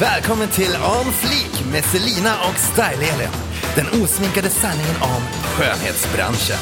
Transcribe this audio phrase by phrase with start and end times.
[0.00, 3.28] Välkommen till On Fleek med Selina och Style-Elin.
[3.76, 6.56] Den osminkade sanningen om skönhetsbranschen.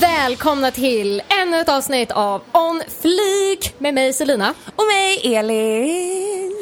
[0.00, 4.54] Välkomna till ännu ett avsnitt av On Fleek med mig Selina.
[4.76, 6.52] Och mig Elin.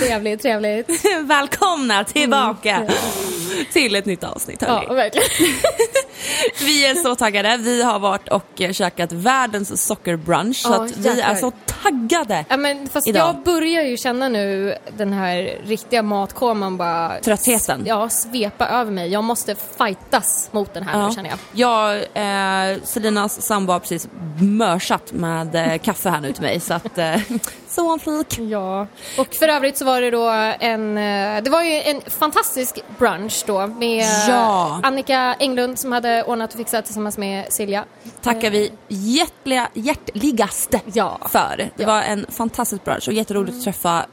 [0.00, 1.04] Trevligt, trevligt.
[1.22, 2.88] Välkomna tillbaka
[3.72, 4.94] till ett nytt avsnitt Ja, hörni.
[4.94, 5.28] verkligen.
[6.60, 7.56] Vi är så taggade.
[7.56, 11.52] Vi har varit och eh, käkat världens sockerbrunch så Ja, att vi är så
[11.82, 12.44] taggade.
[12.48, 13.28] Ja, men fast Idag.
[13.28, 17.20] jag börjar ju känna nu den här riktiga matkoman bara...
[17.20, 17.82] Tröttheten.
[17.86, 19.08] Ja, svepa över mig.
[19.12, 21.38] Jag måste fightas mot den här nu känner jag.
[21.52, 24.08] Jag, eh, Selinas sambo har precis
[24.40, 27.16] mörsat med eh, kaffe här nu till mig så att eh,
[27.68, 28.38] så en flik.
[28.38, 28.86] Ja,
[29.18, 30.28] och för övrigt så var det då
[30.60, 34.80] en, eh, det var ju en fantastisk brunch då med eh, Ja.
[34.82, 37.84] Annika Englund som hade ordnat och fixat tillsammans med Silja.
[38.22, 41.18] Tackar vi hjärtliga, hjärtligaste Ja.
[41.28, 41.56] för.
[41.56, 41.86] Det Ja.
[41.86, 44.06] var en fantastisk brunch och jätteroligt att träffa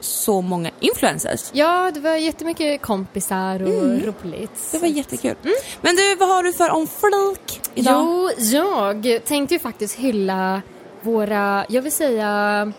[0.00, 1.50] så många influencers.
[1.52, 4.24] Ja, det var jättemycket kompisar och roligt.
[4.24, 4.52] Mm.
[4.72, 5.34] Det var jättekul.
[5.80, 8.04] Men du, vad har du för om flik idag?
[8.06, 10.62] Jo, jag tänkte ju faktiskt hylla
[11.02, 12.72] våra, jag vill säga,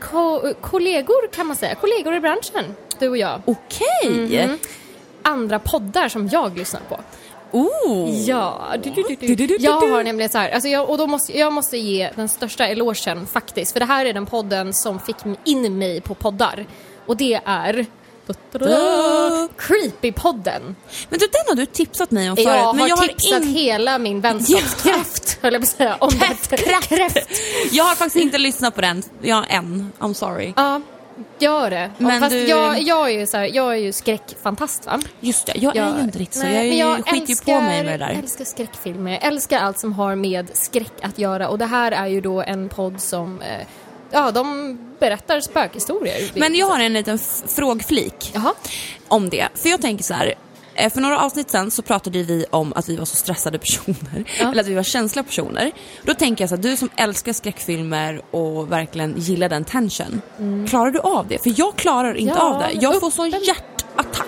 [0.00, 3.42] ko- kollegor kan man säga, kollegor i branschen, du och jag.
[3.44, 4.46] Okej!
[4.46, 4.58] Mhm.
[5.22, 7.00] Andra poddar som jag lyssnar på.
[7.52, 8.20] Oh!
[8.28, 8.90] Ja, du,
[9.34, 12.10] du, du, jag har nämligen så här, alltså jag, och då måste, jag måste ge
[12.16, 16.14] den största elogen faktiskt, för det här är den podden som fick in mig på
[16.14, 16.66] poddar.
[17.06, 17.86] Och det är
[19.56, 20.74] Creepy-podden.
[21.08, 22.48] Men du, den har du tipsat mig om förut.
[22.48, 25.96] Jag men har jag har tipsat in- hela min vänskapskraft, höll jag på att säga,
[26.00, 26.56] om detta.
[26.80, 27.28] Kräft.
[27.70, 29.02] Jag har faktiskt inte lyssnat på den.
[29.22, 29.92] Ja, än.
[29.98, 30.52] I'm sorry.
[30.56, 30.80] Ja,
[31.38, 31.90] gör det.
[31.98, 35.00] Men Fast du- jag, jag, är ju så här, jag är ju skräckfantast va?
[35.20, 36.46] Just det, jag är ju inte riktigt så.
[36.46, 38.22] Jag, men är ju, skiter ju på mig med det Jag där.
[38.22, 42.06] älskar skräckfilmer, jag älskar allt som har med skräck att göra och det här är
[42.06, 43.66] ju då en podd som, eh,
[44.10, 46.30] ja de berättar spökhistorier.
[46.34, 47.18] Men jag har en liten
[47.48, 48.54] frågflik Jaha.
[49.08, 49.48] om det.
[49.54, 50.34] För jag tänker så här.
[50.76, 54.24] Eh, För några avsnitt sen så pratade vi om att vi var så stressade personer.
[54.40, 54.50] Ja.
[54.50, 55.72] Eller att vi var känsliga personer.
[56.02, 60.22] Då tänker jag så här, du som älskar skräckfilmer och verkligen gillar den tension.
[60.68, 61.42] Klarar du av det?
[61.42, 62.46] För jag klarar inte Mm.
[62.46, 62.78] Ja, av det.
[62.80, 64.26] Jag får sån hjärtattack.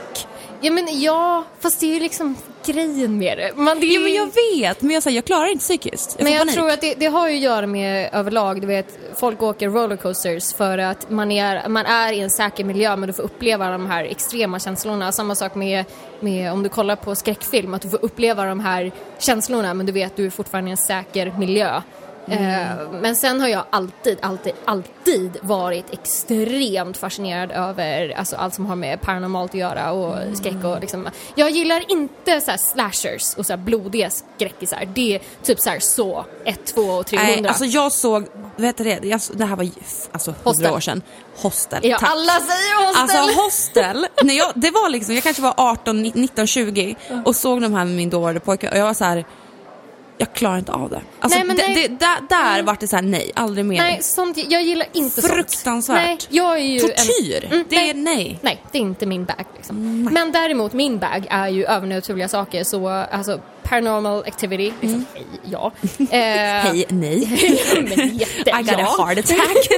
[0.61, 2.37] Ja men ja, fast det är ju liksom
[2.67, 3.53] grejen med det.
[3.57, 4.31] Man, det är Ja, men jag
[4.61, 6.15] vet, men jag, säger, jag klarar inte psykiskt.
[6.19, 6.55] Jag Men jag panik.
[6.55, 10.55] tror att det, det har ju att göra med överlag, du vet, folk åker rollercoasters
[10.55, 13.87] för att man är, man är i en säker miljö men du får uppleva de
[13.87, 15.13] här extrema känslorna.
[15.13, 15.85] Samma sak med,
[16.21, 19.93] med om du kollar på skräckfilm, att du får uppleva de här känslorna men du
[19.93, 21.83] vet du är fortfarande i en säker miljö.
[22.31, 28.67] Eh, men sen har jag alltid, alltid, alltid varit extremt fascinerad över alltså, allt som
[28.67, 31.09] har med paranormalt att göra och skräck och liksom.
[31.35, 34.89] Jag gillar inte så slashers och så blodiga skräckisar.
[34.95, 37.35] Det är typ så här så 1, 2 och 300.
[37.41, 39.69] Nej, alltså jag såg, vet du det, jag, det här var
[40.13, 40.73] alltså hundra Hostel.
[40.73, 41.03] år sedan.
[41.37, 42.11] Hostel, ja, tack.
[42.11, 43.21] alla säger hostel!
[43.21, 47.63] Alltså hostel, när jag, det var liksom, jag kanske var 18, 19, 20 och såg
[47.63, 49.25] de här med min dåvarande pojke och jag var så här.
[50.19, 51.01] Jag klarar inte av det.
[51.21, 51.89] Alltså Nej, men det, nej.
[51.89, 53.79] det, där, där vart det så här, nej, aldrig mer.
[53.79, 55.33] Nej, sånt, jag gillar inte sånt.
[55.33, 55.97] Fruktansvärt.
[56.07, 58.39] Nej, jag är ju Tortyr, En, Mm, det är nej.
[58.43, 59.45] Nej, det är inte min bag.
[59.57, 60.05] Liksom.
[60.13, 62.65] Men däremot, min bag är ju övernaturliga saker.
[62.65, 65.73] Så alltså, paranormal activity, liksom, hej, ja.
[65.99, 67.29] Eh, Hej, nej.
[67.97, 69.05] men jätte, I got a ja.
[69.05, 69.69] heart attack.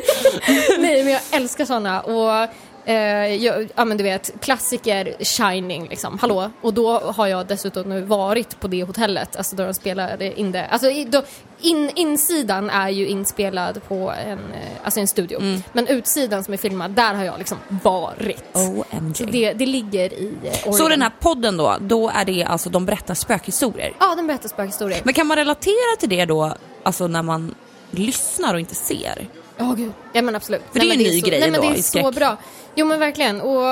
[0.78, 2.00] Nej, men jag älskar såna.
[2.00, 2.48] Och,
[2.90, 6.18] eh, jag, ja, men du vet, klassiker Shining, liksom.
[6.18, 6.50] Hallå?
[6.60, 10.52] Och då har jag dessutom nu varit på det hotellet, alltså då de spelade in
[10.52, 10.66] det.
[10.66, 11.22] Alltså, då,
[11.60, 15.38] in, insidan är ju inspelad på en, eh, alltså en studio.
[15.38, 15.62] Mm.
[15.72, 18.44] Men utsidan som är filmad, där har jag liksom varit.
[18.54, 19.16] OMG.
[19.16, 22.70] Så det, det ligger i eh, Så den här podden då, då är det alltså,
[22.70, 23.92] de berättar spökhistorier.
[24.00, 25.00] Ja, den berättar spökhistorier.
[25.04, 27.54] Men kan man relatera till det då, alltså när man
[27.90, 29.28] lyssnar och inte ser?
[29.60, 29.92] Ja, gud.
[30.12, 30.62] Ja, men absolut.
[30.72, 32.14] För det är en ny så, grej nej, men det är i så skräck.
[32.14, 32.36] bra.
[32.74, 33.40] Jo men verkligen.
[33.40, 33.66] Och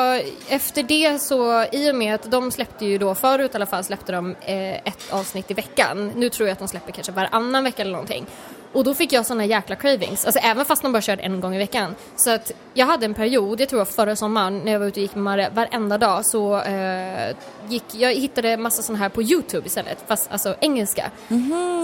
[0.48, 3.84] efter det så, i och med att de släppte ju då, förut i alla fall
[3.84, 6.12] släppte de eh, ett avsnitt i veckan.
[6.16, 8.26] Nu tror jag att de släpper kanske varannan vecka eller någonting.
[8.72, 11.54] Och då fick jag såna jäkla cravings, alltså även fast de bara körde en gång
[11.54, 11.94] i veckan.
[12.16, 15.02] Så att jag hade en period, jag tror förra sommaren, när jag var ute och
[15.02, 17.36] gick med Marre varenda dag så eh,
[17.68, 21.10] gick, jag hittade massa såna här på Youtube istället, fast alltså engelska.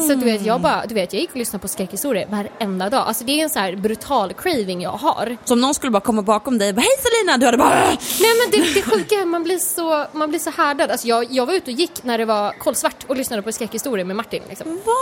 [0.08, 3.04] Så du vet, jag bara, du vet, jag gick och lyssnade på skräckhistorier varenda dag.
[3.06, 5.36] Alltså det är en så här brutal craving jag har.
[5.44, 7.74] Så om någon skulle bara komma bakom dig och bara hej Selina, du hade bara!
[8.20, 10.90] Nej men det, det sjuka är man blir så, man blir så härdad.
[10.90, 14.04] Alltså jag, jag var ute och gick när det var kolsvart och lyssnade på skräckhistorier
[14.04, 14.42] med Martin.
[14.48, 14.76] Liksom.
[14.76, 14.92] Va?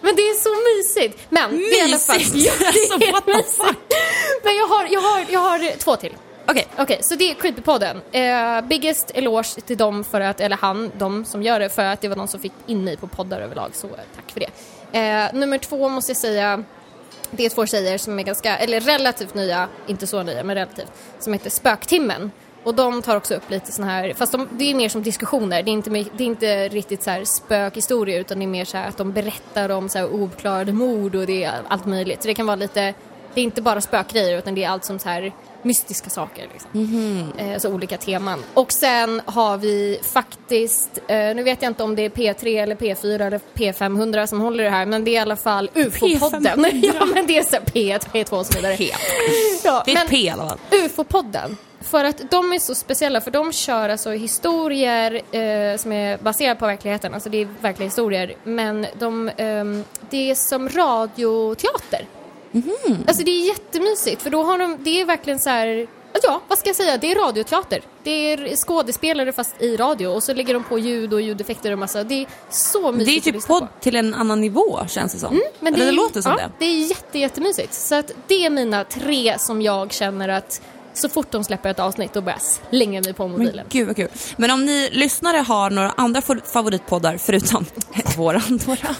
[0.00, 0.50] Men det är så
[0.98, 1.17] mysigt!
[1.28, 1.50] Men.
[1.50, 2.32] Mysigt?
[2.32, 3.76] Det är Alltså, what the fuck?
[4.44, 6.16] Men jag har, jag, har, jag har två till.
[6.46, 8.00] Okej, Okej, så det är Creepypodden.
[8.12, 12.00] Eh, biggest eloge till dem för att, eller han, de som gör det, för att
[12.00, 14.50] det var de som fick in mig på poddar överlag, så eh, tack för det.
[14.98, 16.64] Eh, nummer två måste jag säga,
[17.30, 20.92] det är två tjejer som är ganska, eller relativt nya, inte så nya men relativt,
[21.18, 22.30] som heter Spöktimmen.
[22.68, 25.62] Och de tar också upp lite såna här, fast de, det är mer som diskussioner,
[25.62, 28.76] det är inte, det är inte riktigt så här spökhistorier utan det är mer så
[28.76, 32.22] här att de berättar om så här ouppklarade mord och det är allt möjligt.
[32.22, 32.94] Så det kan vara lite,
[33.34, 35.32] det är inte bara spökgrejer utan det är allt som så här
[35.62, 36.48] mystiska saker.
[36.52, 37.32] Liksom.
[37.38, 38.42] Eh, så olika teman.
[38.54, 42.76] Och sen har vi faktiskt, eh, nu vet jag inte om det är P3 eller
[42.76, 46.64] P4 eller P500 som håller det här men det är i alla fall UFO-podden.
[46.64, 46.92] P500.
[46.98, 48.72] ja men det är så här P1, P2 och så vidare.
[48.72, 49.64] Helt.
[49.64, 50.58] Ja, Det är ett P i alla fall.
[50.70, 51.56] UFO-podden.
[51.80, 56.60] För att de är så speciella, för de kör alltså historier eh, som är baserade
[56.60, 62.06] på verkligheten, alltså det är verkliga historier, men de, ehm, det är som radioteater.
[63.06, 65.86] Alltså det är jättemysigt, för då har de, det är verkligen så här,
[66.22, 67.80] ja vad ska jag säga, det är radioteater.
[68.02, 71.78] Det är skådespelare fast i radio och så lägger de på ljud och ljudeffekter och
[71.78, 73.60] massa, det är så mysigt Det är typ lyssna på.
[73.60, 75.28] podd till en annan nivå känns det som.
[75.32, 76.50] Mm, Men Eller det är- låter som ja, det.
[76.58, 77.74] Det är jätte, jättemysigt.
[77.74, 80.62] Så att det är mina tre som jag känner att
[80.98, 83.66] så fort de släpper ett avsnitt då börjar jag slänga mig på Men mobilen.
[83.70, 84.08] gud vad kul.
[84.36, 87.64] Men om ni lyssnare har några andra fa- favoritpoddar förutom
[88.16, 88.94] våran, våra,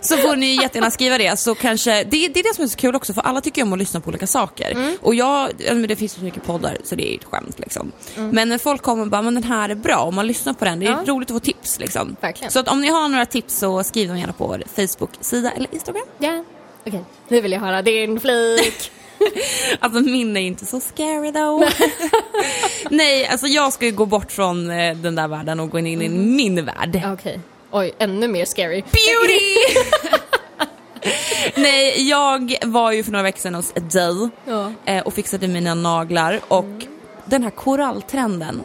[0.00, 1.36] så får ni jättegärna skriva det.
[1.38, 3.72] Så kanske, det, det är det som är så kul också för alla tycker om
[3.72, 4.70] att lyssna på olika saker.
[4.70, 4.96] Mm.
[5.02, 7.58] Och jag, ja, men det finns så mycket poddar så det är ju ett skämt
[7.58, 7.92] liksom.
[8.16, 8.30] Mm.
[8.30, 10.64] Men när folk kommer och bara, men den här är bra, om man lyssnar på
[10.64, 11.02] den, det är Ja.
[11.06, 12.16] roligt att få tips liksom.
[12.20, 12.50] Verkligen.
[12.52, 15.74] Så att om ni har några tips så skriv dem gärna på vår Facebook-sida eller
[15.74, 16.02] Instagram.
[16.18, 16.44] Ja,
[16.86, 17.04] okej.
[17.28, 18.90] Nu vill jag höra din flik.
[19.80, 21.68] Alltså min är inte så scary though.
[22.90, 25.86] Nej, alltså jag ska ju gå bort från eh, den där världen och gå in
[25.86, 26.36] i Mm.
[26.36, 27.00] min värld.
[27.12, 27.40] Okej.
[27.70, 28.82] Oj, ännu mer scary.
[28.82, 29.40] Beauty!
[31.54, 34.72] Nej, jag var ju för några veckor sedan hos Adele Ja.
[34.84, 36.64] eh, och fixade mina naglar och
[37.24, 38.62] den här koralltrenden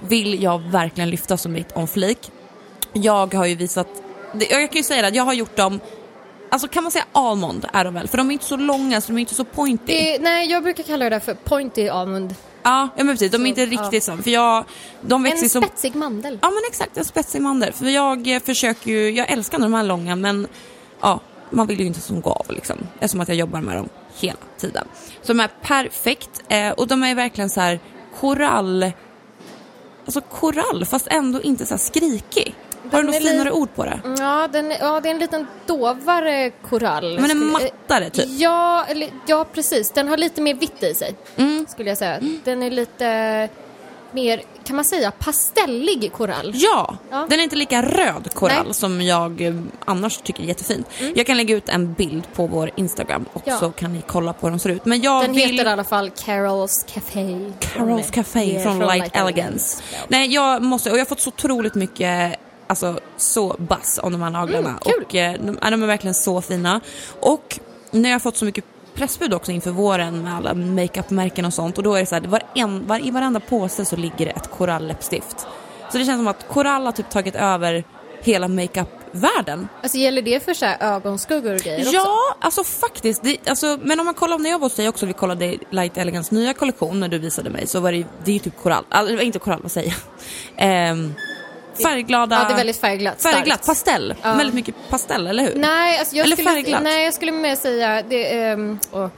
[0.00, 2.18] vill jag verkligen lyfta som mitt om flik.
[2.92, 3.88] Jag har ju visat,
[4.50, 5.80] jag kan ju säga att jag har gjort dem
[6.50, 8.08] Alltså kan man säga almond är de väl?
[8.08, 9.92] För de är inte så långa så de är inte så pointy.
[9.92, 12.34] Det, nej, jag brukar kalla det där för pointy almond.
[12.62, 13.32] Ja, ja men precis.
[13.32, 13.66] De är inte ja.
[13.66, 14.16] riktigt så.
[14.16, 14.64] För jag,
[15.00, 15.62] de växer En som...
[15.62, 16.38] spetsig mandel.
[16.42, 17.72] Ja men exakt, en spetsig mandel.
[17.72, 20.46] För jag eh, försöker ju, jag älskar de här långa men
[21.00, 21.20] ja,
[21.50, 22.76] man vill ju inte som gå av liksom.
[22.94, 23.88] Eftersom att jag jobbar med dem
[24.18, 24.88] hela tiden.
[25.22, 27.80] Så de är perfekt eh, och de är verkligen så här
[28.20, 28.92] korall,
[30.04, 32.54] alltså korall fast ändå inte så här skrikig.
[32.92, 34.00] Har du något li- finare ord på det?
[34.18, 37.18] Ja, den, ja, det är en liten dovare korall.
[37.20, 38.24] Men en mattare typ.
[38.28, 39.90] Ja, eller, ja, precis.
[39.90, 41.66] Den har lite mer vitt i sig, Mm.
[41.68, 42.20] skulle jag säga.
[42.44, 43.48] Den är lite
[44.12, 46.52] mer, kan man säga, pastellig korall.
[46.54, 47.26] Ja, Ja.
[47.30, 48.60] den är inte lika röd korall Nej.
[48.60, 48.72] Mm.
[48.74, 49.54] som jag eh,
[49.84, 50.86] annars tycker är jättefint.
[51.14, 53.58] Jag kan lägga ut en bild på vår Instagram och Ja.
[53.58, 54.84] så kan ni kolla på hur de ser ut.
[54.84, 55.50] Men jag Den vill...
[55.50, 57.20] heter i alla fall Carol's Café.
[57.60, 59.82] Carol's Café Yeah, från Light Elegance.
[59.92, 59.98] Ja.
[60.08, 62.36] Nej, jag måste, och jag har fått så otroligt mycket
[62.70, 66.40] Alltså så buzz om de här naglarna Mm, och eh, de, de är verkligen så
[66.40, 66.80] fina.
[67.20, 68.64] Och när jag har fått så mycket
[68.94, 72.22] pressbud också inför våren med alla makeupmärken och sånt och då är det så här,
[72.22, 75.46] var en, var, i varenda påse så ligger det ett koralläppstift.
[75.92, 77.84] Så det känns som att korall har typ tagit över
[78.22, 79.68] hela makeupvärlden.
[79.82, 81.94] Alltså gäller det för så här ögonskuggor och grejer också?
[81.94, 83.22] Ja, alltså faktiskt.
[83.22, 85.98] Det, alltså, men om man kollar, när jag var hos dig också, vi kollade Light
[85.98, 88.84] Elegance nya kollektion när du visade mig, så var det, det är ju typ korall,
[88.88, 89.98] alltså, inte korall, vad säger jag?
[90.66, 91.14] Ehm,
[91.82, 93.22] färgglada, Ja, det är väldigt färgglatt.
[93.22, 94.14] färgglatt, pastell.
[94.22, 94.34] Ja.
[94.34, 95.54] Väldigt mycket pastell, eller hur?
[95.54, 96.82] Nej, alltså jag Eller skulle, färgglatt.
[96.82, 99.08] nej, jag skulle mer säga, det, ehm, åh.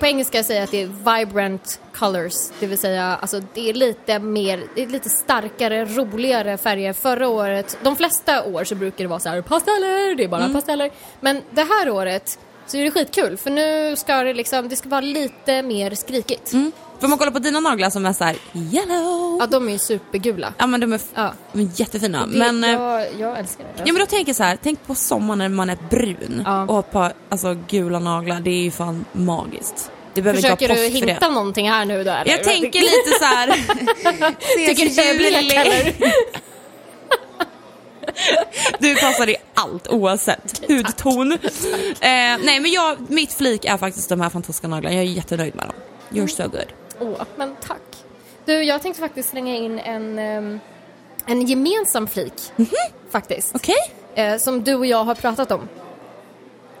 [0.00, 3.74] på engelska säger jag att det är vibrant colors, det vill säga alltså det är
[3.74, 6.92] lite mer, det är lite starkare, roligare färger.
[6.92, 10.40] Förra året, de flesta år så brukar det vara så här pasteller, det är bara
[10.40, 10.54] Mm.
[10.54, 10.90] pasteller.
[11.20, 14.88] Men det här året så är det skitkul för nu ska det liksom, det ska
[14.88, 16.52] vara lite mer skrikigt.
[16.52, 16.72] Mm.
[17.00, 19.36] För man kollar på dina naglar som är så här yellow.
[19.40, 20.54] Ja, de är ju supergula.
[20.58, 21.32] Ja men de är, Ja.
[21.52, 22.26] de är jättefina.
[22.26, 23.82] Det, men, eh, jag, jag älskar det.
[23.86, 26.62] Ja men då tänker jag så här, tänk på sommaren när man är brun Ja.
[26.62, 29.90] och har ett par alltså, gula naglar, det är ju fan magiskt.
[30.14, 32.30] Behöver Försöker inte du post för hinta någonting här nu då eller?
[32.32, 33.46] Jag tänker lite så här.
[34.66, 35.18] Tycker du jag är
[35.94, 35.96] blek?
[38.78, 41.32] Du passar i allt oavsett hudton.
[41.32, 41.38] Eh,
[42.00, 44.94] nej men jag, mitt flik är faktiskt de här fantastiska naglarna.
[44.96, 45.74] Jag är jättenöjd med dem.
[46.10, 46.64] You're so good.
[47.00, 47.80] Åh, men tack.
[48.44, 50.60] Du, jag tänkte faktiskt slänga in en, ehm,
[51.26, 52.52] en gemensam flik.
[53.10, 53.54] Faktiskt.
[53.54, 53.76] Okej?
[54.14, 55.68] Eh, som du och jag har pratat om.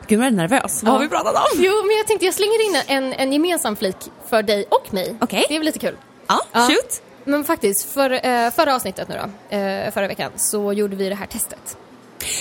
[0.06, 0.82] Gud vad jag är nervös.
[0.82, 1.42] Vad har vi pratat om?
[1.64, 3.96] Jo, men jag tänkte jag slänger in en, en gemensam flik
[4.28, 5.16] för dig och mig.
[5.20, 5.44] Okej.
[5.48, 5.96] Det är väl lite kul.
[6.26, 6.60] Ja, Ja.
[6.60, 7.02] shoot.
[7.24, 9.14] Men faktiskt, för, eh, förra avsnittet nu
[9.50, 11.76] då, eh, förra veckan, så gjorde vi det här testet.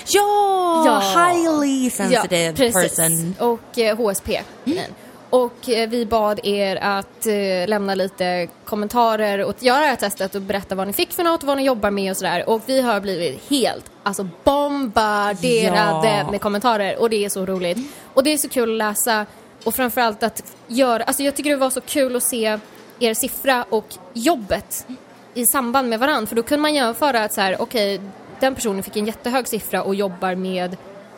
[0.08, 1.24] Ja, Ja.
[1.30, 2.96] highly sensitive precis.
[2.96, 3.36] person.
[3.40, 4.42] Och HSP.
[4.66, 4.92] grejen.
[5.34, 10.36] Och eh, vi bad er att eh, lämna lite kommentarer och göra det här testet
[10.36, 12.50] och berätta vad ni fick för något, vad ni jobbar med och sådär.
[12.50, 16.32] Och vi har blivit helt alltså bombarderade Ja.
[16.32, 17.78] med kommentarer och det är så roligt.
[18.14, 19.26] Och det är så kul att läsa
[19.64, 22.60] och framförallt att göra, alltså jag tycker det var så kul att se
[23.00, 24.88] er siffra och jobbet
[25.34, 28.02] i samband med varandra för då kunde man jämföra att så här, okej,
[28.40, 30.78] den personen fick en jättehög siffra och jobbar med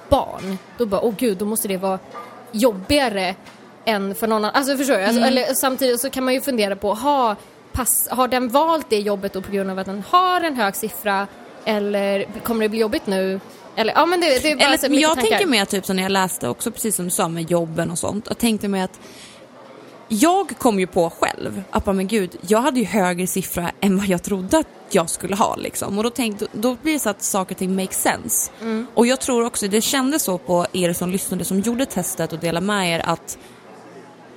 [0.10, 0.58] barn.
[0.78, 2.00] Då bara, åh gud, då måste det vara
[2.52, 3.36] jobbigare
[3.86, 4.56] än för någon annan.
[4.56, 5.04] Alltså förstår du?
[5.04, 7.36] Alltså, eller, samtidigt så kan man ju fundera på, ha,
[7.72, 10.76] pass, har den valt det jobbet då på grund av att den har en hög
[10.76, 11.28] siffra
[11.66, 13.40] eller kommer det bli jobbigt nu?
[13.76, 15.38] Eller, ja men det, det är bara så Eller, mycket jag tankar.
[15.38, 17.98] tänker att typ som när jag läste också, precis som du sa med jobben och
[17.98, 19.00] sånt, jag tänkte mig att
[20.08, 24.08] jag kom ju på själv att men gud, jag hade ju högre siffra än vad
[24.08, 25.98] jag trodde att jag skulle ha liksom.
[25.98, 28.52] Och då, tänkte, då blir det så att saker och ting make sense.
[28.62, 28.88] Mm.
[28.94, 32.40] Och jag tror också, det kändes så på er som lyssnade som gjorde testet och
[32.40, 33.38] delade med er att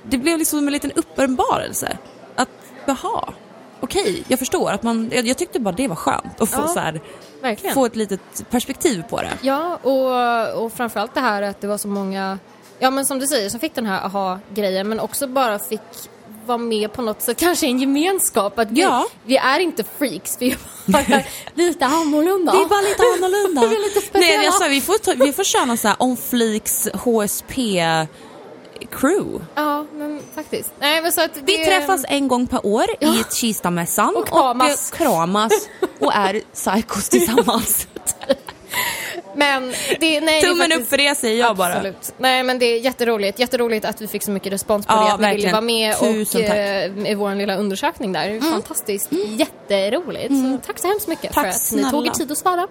[0.03, 1.97] det blev liksom en liten uppenbarelse.
[2.35, 2.49] Att,
[2.85, 3.33] jaha,
[3.79, 4.71] okej, jag förstår.
[4.71, 7.01] Att man, jag, jag tyckte bara det var skönt att få, Ja, så här,
[7.73, 9.31] få ett litet perspektiv på det.
[9.41, 12.39] Ja, och, och framförallt det här att det var så många,
[12.79, 15.81] ja men som du säger, som fick den här aha-grejen men också bara fick
[16.45, 18.59] vara med på något sätt, kanske en gemenskap.
[18.59, 19.05] Att vi, Ja.
[19.25, 21.21] vi är inte freaks, vi är bara
[21.53, 22.51] lite annorlunda.
[22.51, 23.61] Det är bara lite annorlunda.
[23.69, 24.37] Vi är lite speciella.
[24.37, 27.57] Nej, jag sa, vi, får ta, vi får köra någon sån här on fleeks HSP
[28.91, 29.45] crew.
[29.55, 30.71] Ja, men faktiskt.
[30.79, 31.41] Nej, men så att det...
[31.45, 34.91] Vi träffas en gång per år i Kistamässan Och kramas.
[34.91, 35.53] och eh, kramas
[35.99, 37.87] och är psychos tillsammans.
[39.35, 41.73] Men det, nej, det Tummen faktiskt- upp för det säger jag bara.
[41.73, 42.13] Absolut.
[42.17, 45.13] Nej men det är jätteroligt, jätteroligt att vi fick så mycket respons på Ja, det,
[45.13, 45.51] att ni ville verkligen.
[45.51, 46.57] vara med Tusen och tack.
[46.57, 47.05] Mm.
[47.05, 48.51] eh, i vår lilla undersökning där.
[48.51, 50.27] Fantastiskt, jätteroligt.
[50.27, 52.13] Så tack så hemskt mycket Tack för att ni tog er snälla.
[52.13, 52.67] tid att svara.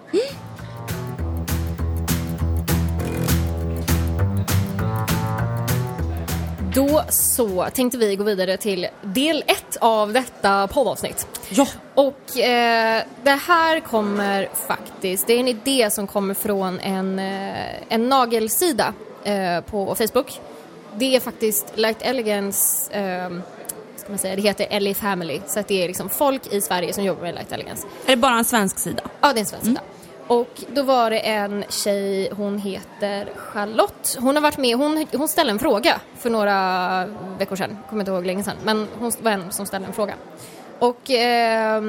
[6.78, 11.26] Då så tänkte vi gå vidare till del ett av detta poddavsnitt.
[11.48, 11.66] Ja.
[11.94, 17.92] Och eh, det här kommer faktiskt, det är en idé som kommer från en, eh,
[17.92, 18.94] en nagelsida
[19.24, 20.40] eh, på Facebook.
[20.94, 23.30] Det är faktiskt Light Elegance, eh,
[23.96, 25.40] ska man säga, det heter Ellie Family.
[25.46, 27.86] Så att det är liksom folk i Sverige som jobbar med Light Elegance.
[28.06, 29.02] Är det bara en svensk sida?
[29.20, 29.80] Ja, det är en svensk sida.
[30.28, 34.16] Och då var det en tjej, hon heter Charlotte.
[34.20, 37.06] Hon har varit med, hon, hon ställde en fråga för några
[37.38, 40.14] veckor sedan, kommer inte ihåg länge sedan, men hon var en som ställde en fråga.
[40.78, 41.82] Och eh,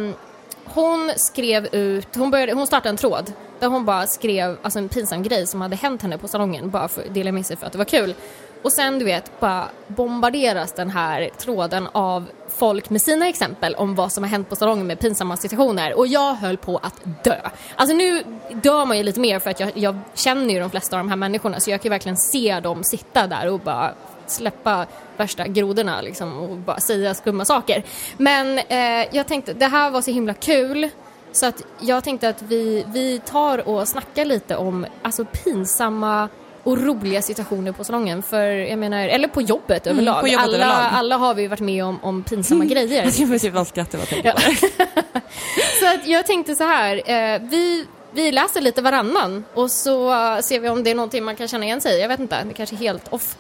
[0.66, 4.90] hon skrev ut, hon, började, hon startade en tråd där hon bara skrev alltså en
[4.90, 7.66] pinsam grej som hade hänt henne på salongen bara för att dela med sig för
[7.66, 8.16] att det var kul.
[8.62, 13.96] Och sen du vet bara bombarderas den här tråden av folk med sina exempel om
[13.96, 17.38] vad som har hänt på salongen med pinsamma situationer och jag höll på att dö.
[17.76, 18.24] Alltså nu
[18.54, 21.10] dör man ju lite mer för att jag, jag känner ju de flesta av de
[21.10, 23.94] här människorna så jag kan ju verkligen se dem sitta där och bara
[24.28, 24.86] släppa
[25.18, 27.84] värsta grodorna liksom och bara säga skumma saker.
[28.18, 30.90] Men eh, jag tänkte, det här var så himla kul
[31.32, 36.30] så att jag tänkte att vi, vi tar och snackar lite om alltså pinsamma
[36.64, 38.24] och roliga situationer på salongen.
[38.24, 40.14] För jag menar, eller på jobbet överlag.
[40.14, 40.90] Mm, på jobbet alla, överlag.
[40.92, 43.04] alla har vi varit med om, om pinsamma grejer.
[43.04, 44.36] Jag ska typ bara skratta vad jag tänker Ja.
[44.36, 45.20] på.
[45.80, 50.12] Så att jag tänkte så här, eh, vi, vi läser lite varannan och så
[50.42, 52.02] ser vi om det är någonting man kan känna igen sig i.
[52.02, 53.36] Jag vet inte, det kanske är helt off.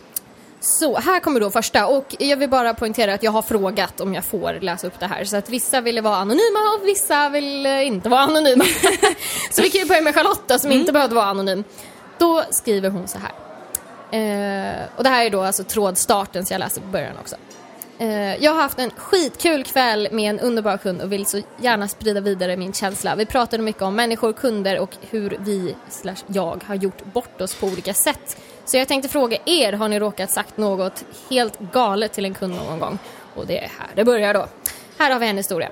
[0.61, 4.13] Så, här kommer då första och jag vill bara poängtera att jag har frågat om
[4.13, 7.65] jag får läsa upp det här så att vissa ville vara anonyma och vissa vill
[7.65, 8.63] eh, inte vara anonyma.
[9.51, 11.63] så vi kan ju börja med Charlotta som inte behövde vara anonym.
[12.19, 13.31] Då skriver hon så här.
[14.11, 17.35] Eh, och det här är då alltså trådstarten så jag läser på början också.
[17.99, 21.87] Eh, jag har haft en skitkul kväll med en underbar kund och vill så gärna
[21.87, 23.15] sprida vidare min känsla.
[23.15, 27.55] Vi pratade mycket om människor, kunder och hur vi, slash jag, har gjort bort oss
[27.55, 28.41] på olika sätt.
[28.65, 32.55] Så jag tänkte fråga er, har ni råkat sagt något helt galet till en kund
[32.55, 32.99] någon gång?
[33.35, 34.47] Och det är här det börjar då.
[34.97, 35.69] Här har vi en historia.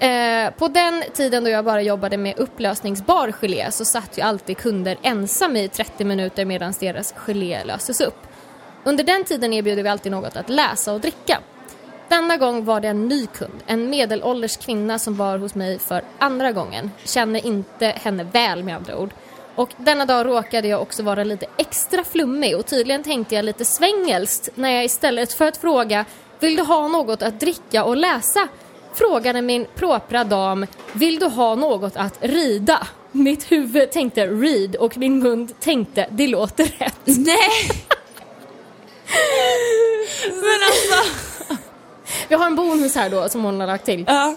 [0.00, 4.56] Eh, på den tiden då jag bara jobbade med upplösningsbar gelé så satt ju alltid
[4.56, 8.26] kunder ensamma i 30 minuter medan deras gelé löstes upp.
[8.84, 11.40] Under den tiden erbjuder vi alltid något att läsa och dricka.
[12.08, 16.02] Denna gång var det en ny kund, en medelålders kvinna som var hos mig för
[16.18, 16.90] andra gången.
[17.04, 19.10] Känner inte henne väl med andra ord.
[19.54, 23.64] Och denna dag råkade jag också vara lite extra flummig och tydligen tänkte jag lite
[23.64, 26.04] svengelskt när jag istället för att fråga
[26.40, 28.48] Vill du ha något att dricka och läsa?
[28.98, 32.86] Frågade min propra dam Vill du ha något att rida?
[33.12, 36.98] Mitt huvud tänkte read och min mun tänkte det låter rätt.
[37.04, 37.38] Nej!
[40.24, 41.14] Men alltså...
[42.28, 44.04] Vi har en bonus här då som hon har lagt till.
[44.06, 44.36] Ja.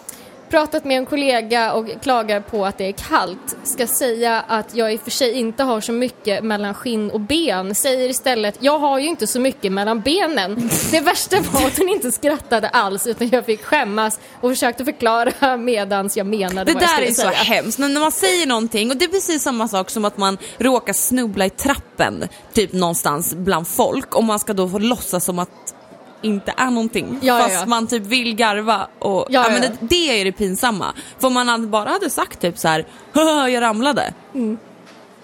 [0.52, 3.58] Pratat med en kollega och klagar på att det är kallt.
[3.64, 7.20] Ska säga att jag i och för sig inte har så mycket mellan skinn och
[7.20, 7.76] ben.
[7.76, 10.70] Säger istället, jag har ju inte så mycket mellan benen.
[10.92, 15.58] Det värsta var att hon inte skrattade alls utan jag fick skämmas och försökte förklara
[15.58, 17.56] medans jag menade Det vad jag där skulle är så säga.
[17.56, 20.94] hemskt, när man säger någonting och det är precis samma sak som att man råkar
[20.94, 25.76] snubbla i trappen, typ någonstans bland folk och man ska då få låtsas som att
[26.22, 27.20] inte är någonting.
[27.22, 27.66] Ja, ja, fast ja.
[27.66, 29.70] man typ vill garva och Ja, ja, men ja.
[29.70, 30.94] det, det är det pinsamma.
[31.20, 34.14] För om man bara hade sagt typ så här, "Haha, jag ramlade.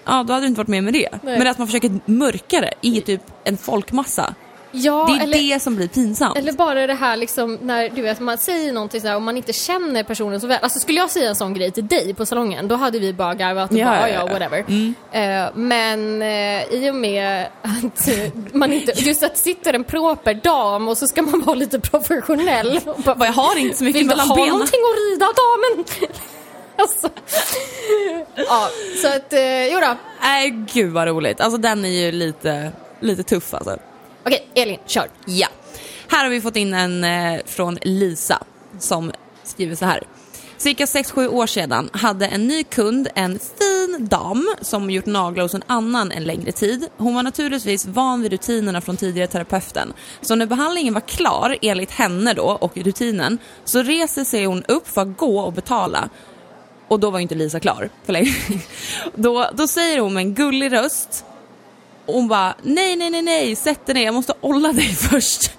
[0.04, 1.06] Ja, då hade du inte varit med med det.
[1.06, 1.20] Mm.
[1.22, 1.38] Nej.
[1.38, 4.34] Men att man försöker mörka det i typ en folkmassa.
[4.72, 5.38] Ja, det är eller...
[5.38, 6.38] det som blir pinsamt.
[6.38, 9.36] Eller bara det här liksom när du vet man säger någonting så här och man
[9.36, 10.58] inte känner personen så väl.
[10.62, 13.34] Alltså skulle jag säga en sån grej till dig på salongen då hade vi bara
[13.34, 14.58] garvat och Ja, bara ja, ja, whatever.
[15.12, 18.08] Eh, men eh, i och med att
[18.52, 22.80] man inte, just att sitter en proper dam och så ska man vara lite professionell.
[22.86, 24.50] Och bara, jag har inte så mycket Vill du mellan ha benen.
[24.50, 25.84] någonting att rida damen?
[26.78, 27.08] alltså.
[28.34, 28.68] Ja,
[29.02, 29.96] så att eh, jo då.
[30.22, 31.40] Nej, gud vad roligt.
[31.40, 33.76] Alltså den är ju lite, lite tuff alltså.
[34.24, 35.10] Okej, Elin, kör.
[35.26, 35.48] Ja.
[36.08, 38.42] Här har vi fått in en eh, från Lisa
[38.78, 39.12] som
[39.44, 40.02] skriver så här.
[40.58, 45.54] Cirka 6-7 år sedan hade en ny kund en fin dam som gjort naglar hos
[45.54, 46.88] en annan en längre tid.
[46.96, 49.92] Hon var naturligtvis van vid rutinerna från tidigare terapeuten.
[50.20, 54.88] Så när behandlingen var klar, enligt henne då och rutinen, så reser sig hon upp
[54.88, 56.08] för att gå och betala.
[56.88, 58.34] Och då var ju inte Lisa klar för länge.
[59.14, 61.24] Då, då säger hon med en gullig röst
[62.08, 65.50] och hon bara, nej, nej, nej, nej, sätt dig ner, jag måste olla dig först.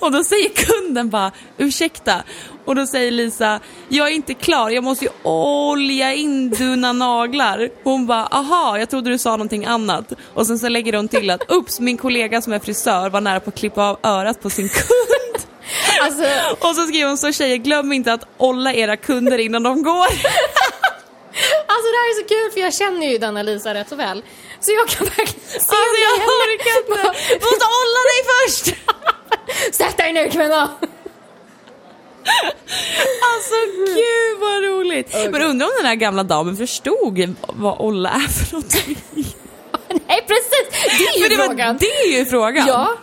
[0.00, 2.22] Och då säger kunden bara, ursäkta.
[2.64, 7.70] Och då säger Lisa, jag är inte klar, jag måste ju olja in dina naglar.
[7.84, 10.12] Hon bara, aha, jag trodde du sa någonting annat.
[10.34, 13.40] Och sen så lägger hon till att, ups, min kollega som är frisör var nära
[13.40, 15.46] på att klippa av örat på sin kund.
[16.02, 16.24] Alltså,
[16.68, 20.06] Och så skriver hon, så tjejer, glöm inte att olla era kunder innan de går.
[21.72, 24.22] Alltså det här är så kul för jag känner ju denna Lisa rätt så väl.
[24.60, 28.64] Så jag kan verkligen se Alltså jag orkar inte, du måste olla dig först.
[29.80, 30.70] Sätt dig ner kvinna!
[33.32, 33.54] Alltså
[33.86, 35.14] gud vad roligt!
[35.32, 38.96] Men undrar om den här gamla damen förstod vad olla är för någonting?
[40.08, 41.76] Nej precis, det är ju det, var, frågan.
[41.80, 42.66] det är ju frågan!
[42.66, 42.94] Ja,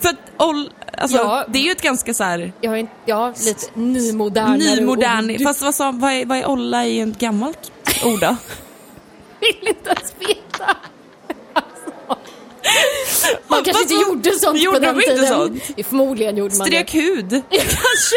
[0.00, 1.44] För att oll, alltså, Ja.
[1.48, 5.42] det är ju ett ganska så här jag är, ja, lite nymodernare nymodern, ord.
[5.42, 7.72] fast vad, sa, vad, är, vad är olla i ett gammalt
[8.04, 8.36] ord då?
[9.40, 10.76] Vill inte ens veta.
[11.54, 11.90] Alltså.
[13.48, 15.60] Man kanske inte gjorde sånt Gjorde på den de inte tiden.
[15.76, 15.86] sånt?
[15.88, 16.98] Förmodligen gjorde man Strök det.
[16.98, 17.30] hud?
[17.50, 18.16] Kanske?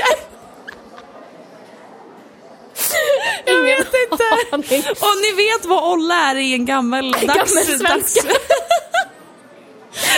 [3.48, 3.80] Ingen vet
[4.12, 4.24] inte.
[4.52, 4.84] aning.
[5.00, 7.26] Om ni vet vad olla är i en gammal dags...
[7.26, 7.94] Gammelsvenska.
[7.94, 8.18] dags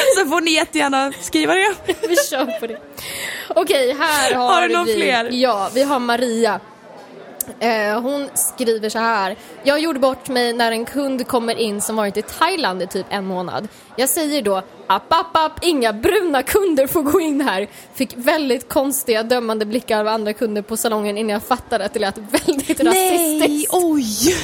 [0.23, 1.75] så får ni jättegärna skriva det.
[2.07, 2.77] Vi kör på det.
[3.47, 4.93] Okej, här har, Har du någon vi...
[4.95, 5.29] fler?
[5.31, 6.59] Ja, vi har Maria.
[7.59, 9.35] Eh, hon skriver så här.
[9.63, 13.05] Jag gjorde bort mig när en kund kommer in som varit i Thailand i typ
[13.09, 13.67] en månad.
[13.95, 14.55] Jag säger då
[14.87, 17.67] app, app, app, inga bruna kunder får gå in här.
[17.93, 21.99] Fick väldigt konstiga dömande blickar av andra kunder på salongen innan jag fattade att det
[21.99, 23.73] lät väldigt rasistiskt.
[23.73, 24.35] oj!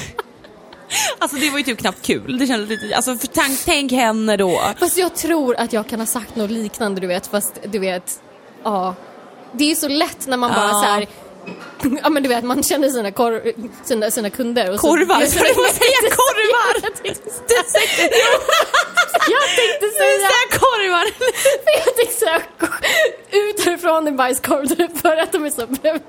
[1.20, 2.38] Alltså det var ju typ knappt kul.
[2.38, 4.62] Det kändes lite, alltså för tank, tänk henne då.
[4.80, 8.20] Fast jag tror att jag kan ha sagt något liknande du vet, fast du vet,
[8.64, 8.96] ja.
[9.52, 10.82] Det är så lätt när man bara Ja.
[10.84, 11.08] så här.
[12.04, 13.42] Ja men du vet man känner sina, kor-
[13.86, 16.74] sina, sina kunder och så, Korvar, Jag ska du få säga korvar?
[16.84, 18.14] Jag tänkte, Du säger,
[19.32, 21.06] jag tänkte du säga, säger korvar!
[21.86, 22.42] jag tänkte säga
[23.32, 26.00] ut härifrån din bajskorv för att de är så bruna.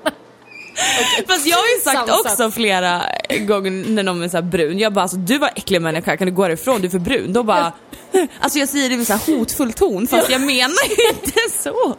[1.27, 2.25] Fast jag har ju sagt Samsat.
[2.31, 3.01] också flera
[3.39, 6.27] gånger när någon är så här brun, jag bara alltså du var äcklig människa, kan
[6.27, 7.33] du gå härifrån, du är för brun.
[7.33, 7.73] Då bara,
[8.39, 11.95] alltså jag säger det med så här hotfull ton fast jag menar ju inte så.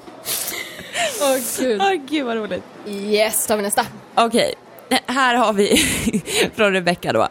[1.21, 1.81] Åh gud.
[1.83, 2.63] Åh gud vad roligt.
[2.89, 3.87] Yes, tar vi nästa.
[4.15, 4.55] Okej,
[5.07, 5.77] här har vi
[6.57, 7.29] från Rebecca då.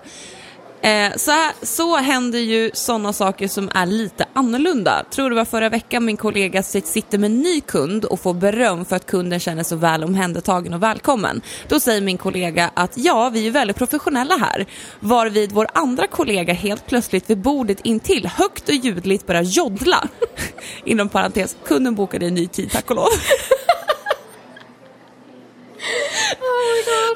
[0.81, 5.05] Eh, så, här, så händer ju sådana saker som är lite annorlunda.
[5.11, 8.85] Tror det var förra veckan min kollega sitter med en ny kund och får beröm
[8.85, 11.41] för att kunden känner sig väl omhändertagen och välkommen.
[11.67, 14.65] Då säger min kollega att ja, vi är väldigt professionella här.
[14.99, 20.07] Varvid vår andra kollega helt plötsligt vid bordet intill högt och ljudligt börjar joddla.
[20.85, 23.09] Inom parentes, kunden bokade en ny tid tack och lov.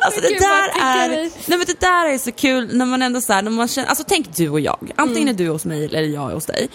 [0.01, 3.33] Alltså det där är, nej men det där är så kul när man ändå så
[3.33, 5.35] här, när man känner, alltså tänk du och jag, antingen Mm.
[5.35, 6.67] är du hos mig eller jag är hos dig.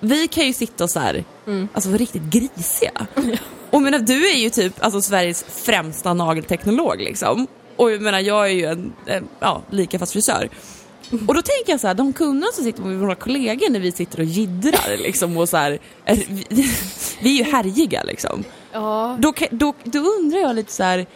[0.00, 1.68] Vi kan ju sitta och så här, Mm.
[1.72, 2.90] alltså vara riktigt grisiga.
[3.70, 7.46] Och jag menar du är ju typ alltså Sveriges främsta nagelteknolog liksom.
[7.76, 10.48] Och jag menar jag är ju en, en ja, lika fast frisör.
[11.10, 13.92] Och då tänker jag så här, de kunderna som sitter med våra kollegor när vi
[13.92, 16.16] sitter och jiddrar liksom och så här, är,
[16.48, 16.70] vi,
[17.20, 18.44] vi är ju härjiga liksom.
[18.72, 19.16] Ja.
[19.20, 21.06] Då, då, då undrar jag lite så här.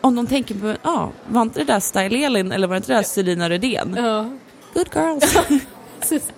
[0.00, 2.98] Om de tänker på, ja, var inte det där Style Elin eller var inte det
[2.98, 3.94] där Selina Rydén?
[3.98, 4.30] Ja.
[4.74, 5.36] Good girls.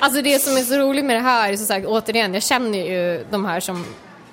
[0.00, 2.78] Alltså det som är så roligt med det här, är som sagt återigen, jag känner
[2.78, 3.84] ju de här som,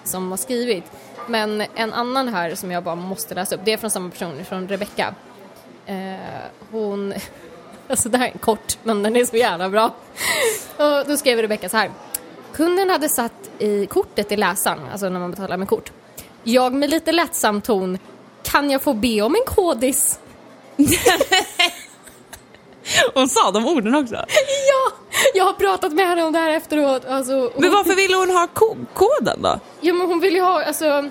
[0.04, 0.84] som har skrivit.
[1.28, 4.46] Men en annan här som jag bara måste läsa upp, det är från samma person,
[4.46, 5.16] från Rebecca.
[5.86, 6.16] Eh,
[6.72, 7.14] hon,
[7.88, 9.96] alltså det här är kort, men den är så jävla bra.
[10.78, 11.92] Och då skrev Rebecca så här.
[12.54, 15.92] Kunden hade satt i kortet i läsaren, alltså när man betalar med kort.
[16.44, 17.98] Jag med lite lättsam ton,
[18.44, 20.20] kan jag få be om en kodis?
[23.14, 24.16] Hon sa de orden också.
[24.16, 24.92] Ja,
[25.34, 27.06] jag har pratat med henne om det här efteråt.
[27.06, 29.60] Alltså, hon- Men varför ville hon ha ko- koden då?
[29.82, 31.10] Ja men hon ville ju ha, alltså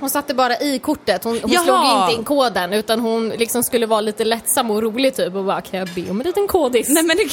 [0.00, 3.86] hon satte bara i kortet, hon, hon slog inte in koden utan hon liksom skulle
[3.86, 6.88] vara lite lättsam och rolig typ och bara kan jag be om en liten kodis?
[6.88, 7.22] Nej men det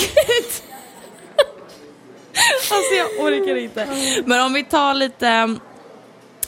[2.72, 3.88] Alltså jag orkar inte.
[4.26, 5.56] Men om vi tar lite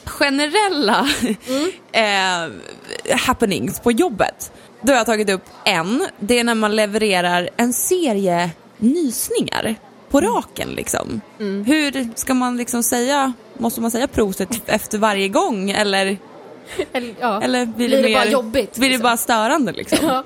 [0.06, 1.08] generella
[1.92, 2.52] eh,
[3.18, 4.52] happenings på jobbet.
[4.82, 6.08] Då har jag tagit upp en.
[6.20, 9.76] Det är när man levererar en serie nysningar
[10.10, 11.22] på raken liksom.
[11.38, 16.18] Hur ska man liksom säga, måste man säga proset efter varje gång eller,
[16.94, 17.42] Eller, ja.
[17.42, 19.04] eller blir, Blir det mer, bara jobbigt, Blir det liksom?
[19.04, 19.98] bara störande liksom?
[20.08, 20.24] Ja.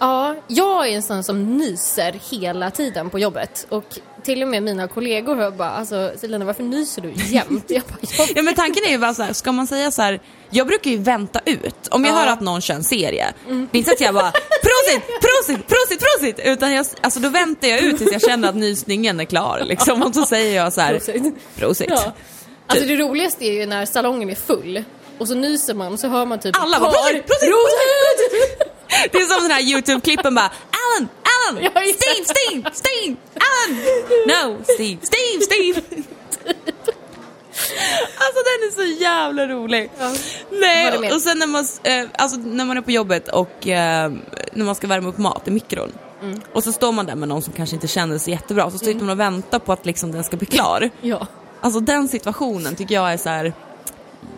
[0.00, 3.84] Ja, jag är en sån som nyser hela tiden på jobbet och
[4.22, 7.64] till och med mina kollegor hör bara alltså Selina varför nyser du jämt?
[7.68, 10.02] Jag bara, jag Ja men tanken är ju bara så här, ska man säga så
[10.02, 11.88] här, jag brukar ju vänta ut.
[11.90, 12.18] Om jag Ja.
[12.18, 14.32] hör att någon kör en serie, det är inte att jag bara
[14.62, 18.56] prosit, prosit, prosit, prosit, utan jag, alltså då väntar jag ut tills jag känner att
[18.56, 20.02] nysningen är klar liksom.
[20.02, 21.34] Och så säger jag så här, Prosit.
[21.56, 21.86] prosit.
[21.90, 22.12] Ja.
[22.66, 24.84] Alltså det roligaste är ju när salongen är full
[25.18, 27.50] och så nyser man och så hör man typ Alla bara, prosit, prosit, prosit!
[29.12, 31.70] Det är som den här YouTube-klippen bara, Alan, Alan.
[31.72, 33.76] Steve, Steve, Steve, Alan,
[34.26, 35.82] no, Steve, Steve, Steve.
[38.22, 39.90] Alltså den är så jävla rolig.
[39.98, 40.12] Ja.
[40.50, 44.12] Nej, och sen när man, eh, alltså, när man är på jobbet och eh,
[44.52, 45.92] när man ska värma upp mat i mikron.
[46.22, 46.40] Mm.
[46.52, 49.00] Och så står man där med någon som kanske inte känner sig jättebra så sitter
[49.00, 50.90] man och väntar på att liksom, den ska bli klar.
[51.00, 51.26] Ja.
[51.60, 53.52] Alltså den situationen tycker jag är så här.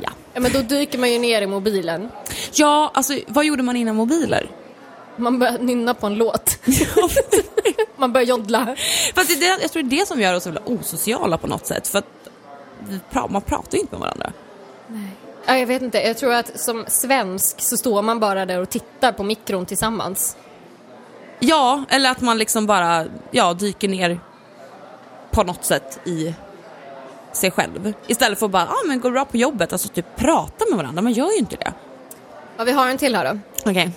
[0.01, 0.11] Ja.
[0.35, 2.09] ja men då dyker man ju ner i mobilen.
[2.53, 4.51] Ja, alltså vad gjorde man innan mobiler?
[5.17, 6.59] Man börjar nynna på en låt.
[7.97, 8.77] man börjar joddla.
[9.15, 11.47] Fast det, är det, jag tror det är det som gör oss så osociala på
[11.47, 11.89] något sätt.
[11.89, 14.33] För att man pratar ju inte med varandra.
[15.47, 18.71] Ja, jag vet inte, jag tror att som svensk så står man bara där och
[18.71, 20.37] tittar på mikron tillsammans.
[21.39, 24.21] Ja, eller att man liksom bara ja, dyker ner
[25.31, 26.35] på något sätt i
[27.33, 27.93] sig själv.
[28.07, 31.03] Istället för att bara, ah, men gå bra på jobbet, alltså typ prata med varandra.
[31.03, 31.73] Man gör ju inte det.
[32.57, 33.39] Ja, vi har en till här då.
[33.71, 33.91] Okej.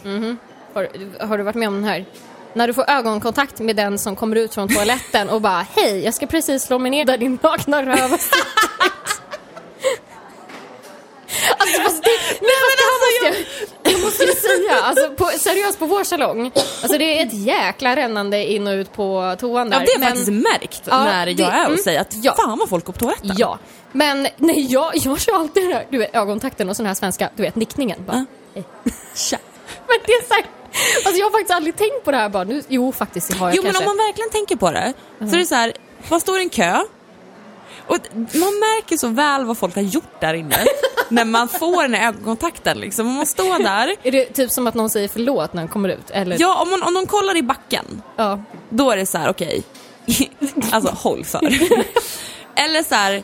[0.73, 0.87] Har,
[1.27, 2.05] har du varit med om den här?
[2.53, 6.13] När du får ögonkontakt med den som kommer ut från toaletten och bara Hej, jag
[6.13, 8.45] ska precis slå mig ner där din nakna röv har suttit."
[11.57, 12.09] Alltså fast det,
[12.41, 13.39] nej, det här måste
[13.83, 17.33] jag, jag måste ju säga, alltså på, seriöst på vår salong, alltså det är ett
[17.33, 19.79] jäkla rännande in och ut på toan där.
[19.79, 22.13] Ja, det är men- faktiskt märkt Ja, när det- jag är och mm, säger att
[22.23, 22.35] ja.
[22.35, 23.31] fan vad folk går på toaletten.
[23.37, 23.59] Ja,
[23.91, 27.29] men nej, jag, jag kör alltid den här, du vet ögonkontakten och sån här svenska,
[27.35, 28.03] du vet nickningen.
[28.07, 28.61] Bara, Ja.
[29.15, 29.37] Tja.
[29.87, 30.43] Men det är så här,
[31.05, 33.47] alltså jag har faktiskt aldrig tänkt på det här bara nu, jo faktiskt det har
[33.47, 33.89] jag Jo men kanske.
[33.89, 35.73] om man verkligen tänker på det så är det så här,
[36.09, 36.79] man står i en kö
[37.87, 40.55] och man märker så väl vad folk har gjort där inne
[41.09, 43.07] när man får den här ögonkontakten liksom.
[43.07, 45.89] Om man står där, Är det typ som att någon säger förlåt när han kommer
[45.89, 46.09] ut?
[46.11, 46.37] Eller?
[46.39, 48.43] ja om, man, om de kollar i backen ja.
[48.69, 49.63] då är det så här okej,
[50.71, 51.39] alltså håll för.
[52.55, 53.23] Eller så här,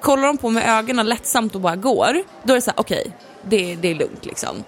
[0.00, 3.16] kollar de på med ögonen lättsamt och bara går, då är det så här okej,
[3.42, 4.64] det, det är lugnt liksom.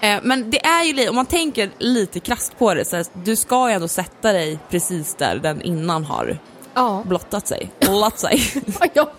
[0.00, 3.36] Eh, Men det är ju om man tänker lite krasst på det, så här, du
[3.36, 6.38] ska ju ändå sätta dig precis där den innan har
[6.78, 7.02] Ja.
[7.06, 8.42] blottat sig, blott sig.
[8.94, 9.12] ja.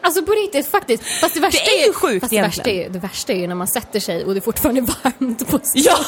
[0.00, 1.02] Alltså på riktigt faktiskt.
[1.20, 2.92] Fast det värsta Det är ju sjukt fast det värsta är, egentligen.
[2.92, 5.80] det värsta är ju när man sätter sig och det är fortfarande varmt på sig.
[5.84, 5.98] ja!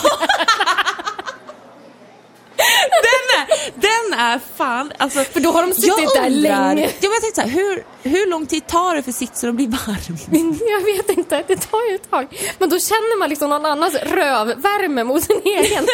[3.03, 5.25] den, är, den är fan, alltså.
[5.25, 6.55] För då har de suttit där länge.
[6.81, 9.57] Ja, men jag tänkte så här, hur, hur lång tid tar det för sitsen att
[9.57, 10.17] bli varm?
[10.69, 12.27] Jag vet inte, det tar ju ett tag.
[12.59, 15.87] Men då känner man liksom någon annans rövvärme mot sin egen.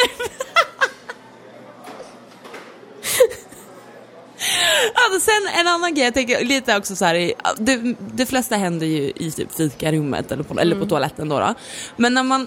[4.94, 8.57] Alltså sen en annan grej, jag tänker lite också så här, i- det, det flesta
[8.57, 11.55] händer ju i typ fikarummet eller på, eller på toaletten då, då.
[11.96, 12.46] Men när man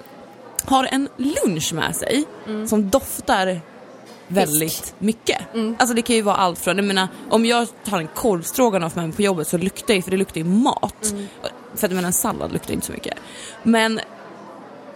[0.65, 2.23] har en lunch med sig
[2.67, 3.61] som doftar
[4.27, 5.41] väldigt mycket.
[5.79, 9.05] Alltså det kan ju vara allt från, jag menar om jag tar en korvstroganoff med
[9.07, 11.13] mig på jobbet så luktar ju, för det luktar ju mat.
[11.75, 13.13] För att jag menar en sallad luktar inte så mycket.
[13.63, 13.99] Men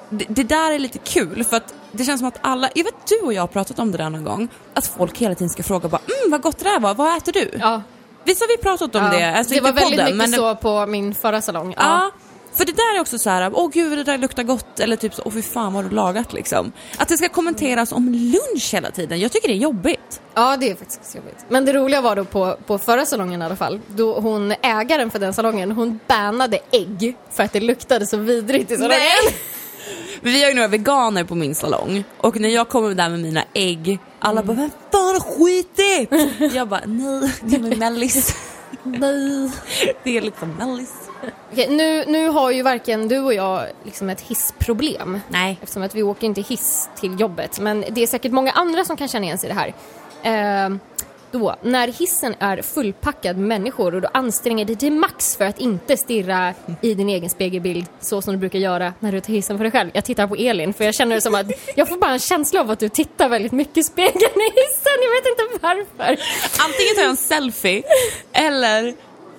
[0.10, 3.08] det, det där är lite kul för att det känns som att alla, jag vet
[3.08, 5.64] du och jag har pratat om det där någon gång, att folk hela tiden ska
[5.64, 7.50] fråga bara mm vad gott det där var, vad äter du?
[7.60, 7.82] Ja.
[8.24, 9.12] Visst har vi pratat om ja.
[9.12, 9.38] det?
[9.38, 11.74] Alltså det var väldigt podden, mycket men så på min förra salong.
[11.78, 12.12] Ja.
[12.56, 15.14] För det där är också så här, åh gud det där luktar gott eller typ
[15.14, 16.72] så, åh fy fan vad har du lagat liksom.
[16.98, 20.22] Att det ska kommenteras om lunch hela tiden, jag tycker det är jobbigt.
[20.34, 21.46] Ja, det är faktiskt jobbigt.
[21.50, 25.12] Men det roliga var då på, på förra salongen i alla fall, då hon, ägaren
[25.12, 29.02] för den salongen, hon bannade ägg för att det luktade så vidrigt i salongen.
[30.22, 33.20] Men vi har ju några veganer på min salong och när jag kommer där med
[33.20, 36.54] mina ägg, alla bara, vem fan har skitit?
[36.56, 38.36] Jag bara, nej, det är min mellis.
[38.84, 39.52] Nej.
[40.04, 40.94] Det är liksom mellis.
[41.52, 45.20] Okej, nu, nu har ju varken du och jag liksom ett hissproblem.
[45.28, 45.60] Nej.
[45.62, 47.60] Eftersom att vi åker inte hiss till jobbet.
[47.60, 49.74] Men det är säkert många andra som kan känna igen sig i det här.
[50.66, 50.78] Eh,
[51.34, 55.60] då, när hissen är fullpackad med människor och du anstränger dig till max för att
[55.60, 59.58] inte stirra i din egen spegelbild så som du brukar göra när du tar hissen
[59.58, 59.92] för dig själv.
[59.94, 62.62] Jag tittar på Elin för jag känner det som att jag får bara en känsla
[62.62, 64.98] av att du tittar väldigt mycket i spegeln i hissen.
[65.02, 66.10] Jag vet inte varför.
[66.66, 67.84] Antingen tar jag en selfie
[68.32, 68.94] eller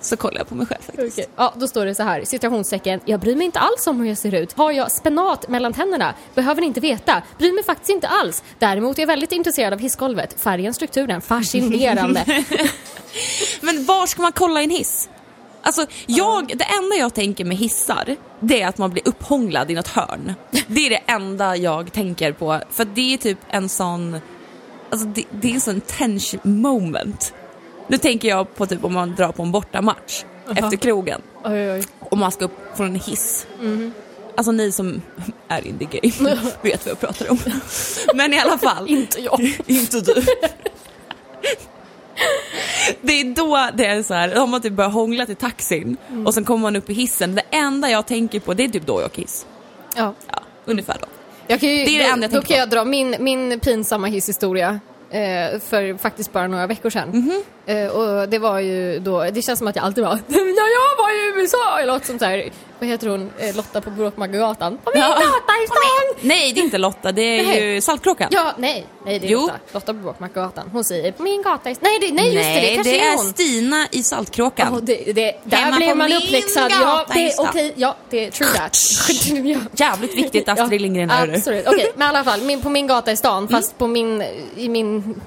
[0.05, 1.19] så kollar jag på mig själv faktiskt.
[1.19, 1.29] Okej.
[1.35, 2.99] Ja, då står det så här, citationstecken.
[3.05, 4.53] Jag bryr mig inte alls om hur jag ser ut.
[4.53, 6.13] Har jag spenat mellan tänderna?
[6.35, 7.21] Behöver inte veta.
[7.37, 8.43] Bryr mig faktiskt inte alls.
[8.59, 10.41] Däremot är jag väldigt intresserad av hissgolvet.
[10.41, 12.25] Färgen, strukturen, fascinerande.
[13.61, 15.09] Men var ska man kolla i en hiss?
[15.61, 19.73] Alltså, jag, det enda jag tänker med hissar, det är att man blir upphånglad i
[19.73, 20.33] något hörn.
[20.67, 22.61] Det är det enda jag tänker på.
[22.71, 24.17] För det är typ en sån,
[24.89, 27.33] alltså det, det är en sån tension moment.
[27.87, 30.23] Nu tänker jag på typ om man drar på en bortamatch
[30.55, 31.83] efter krogen oj, oj.
[31.99, 33.47] och man ska upp från en hiss.
[34.37, 35.01] Alltså ni som
[35.47, 37.37] är in the game vet vad jag pratar om.
[38.15, 38.87] Men i alla fall.
[38.89, 39.39] Inte jag.
[39.67, 40.13] Inte du.
[43.01, 45.97] Det är då det är så här, då har man typ börjat hångla till taxin
[46.25, 47.35] och sen kommer man upp i hissen.
[47.35, 49.45] Det enda jag tänker på det är typ då jag åker hiss.
[49.95, 50.13] Ja.
[50.27, 51.07] Ja, ungefär då.
[51.47, 54.79] Ju, Det är det enda jag Då kan jag dra min, min pinsamma hisshistoria.
[55.09, 57.09] Eh, för faktiskt bara några veckor sedan.
[57.09, 57.43] Mhm.
[57.67, 60.37] Eh, och det var ju då, det känns som att jag alltid var när
[60.73, 62.49] jag var i USA, jag låter som så här,
[62.79, 64.77] vad heter hon, eh, Lotta på Bråkmakargatan.
[64.83, 65.07] På min Ja.
[65.09, 66.27] gata i stan!
[66.27, 67.73] Nej, det är inte Lotta, det är Nej.
[67.73, 68.27] ju Saltkråkan.
[68.31, 69.39] Ja, nej, nej det är Jo.
[69.41, 69.53] Lotta.
[69.71, 70.69] Lotta på Bråkmakargatan.
[70.73, 72.99] Hon säger på min gata i Nej, det, nej just det, det Nej, kanske det
[72.99, 73.25] är hon.
[73.33, 74.73] Stina i Saltkråkan.
[74.73, 76.71] Ja, det, det, där Hemma på man uppläxad.
[76.71, 78.77] Ja, det, okej, ja, det är true that.
[79.45, 79.85] ja.
[79.85, 81.35] Jävligt viktigt Astrid Lindgren du.
[81.35, 81.67] Absolut.
[81.67, 83.77] Okej, men i alla fall, min, på min gata i stan, fast Mm.
[83.77, 84.23] på min,
[84.55, 85.21] i min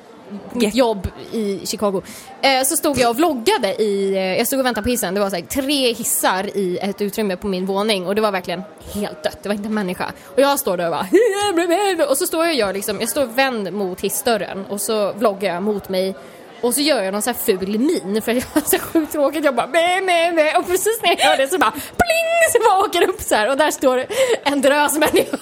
[0.55, 2.03] jobb i Chicago.
[2.43, 5.21] Eh, så stod jag och vloggade i, eh, jag stod och väntade på hissen, det
[5.21, 8.62] var så här, tre hissar i ett utrymme på min våning och det var verkligen
[8.95, 10.12] helt dött, det var inte en människa.
[10.25, 13.27] Och jag står där och bara och så står jag och gör liksom, jag står
[13.27, 16.14] vänd mot hissdörren och så vloggar jag mot mig
[16.61, 19.44] och så gör jag någon så här ful min för jag har så sjukt tråkigt.
[19.44, 20.59] Jag bara meh, meh, meh.
[20.59, 23.35] Och precis när jag gör det så bara pling så bara åker det upp så
[23.35, 24.07] här och där står
[24.44, 25.40] en drös människor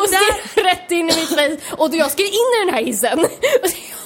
[0.00, 1.76] och stirrar rätt in i mitt face.
[1.76, 3.18] Och jag ska ju in i den här hissen.
[3.18, 3.30] Och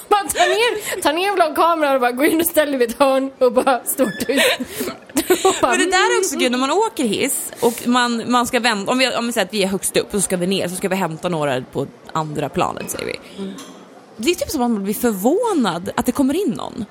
[0.09, 2.99] bara tar ner, tar ner vloggkameran och bara går in och ställer mig i ett
[2.99, 3.81] hörn och bara.
[5.43, 8.47] Och bara, Men det där är också kul när man åker hiss och man, man
[8.47, 10.37] ska vänta, om vi, om vi säger att vi är högst upp och så ska
[10.37, 13.19] vi ner så ska vi hämta några på andra planet säger vi.
[14.19, 16.85] Det är typ som att man blir förvånad att det kommer in någon.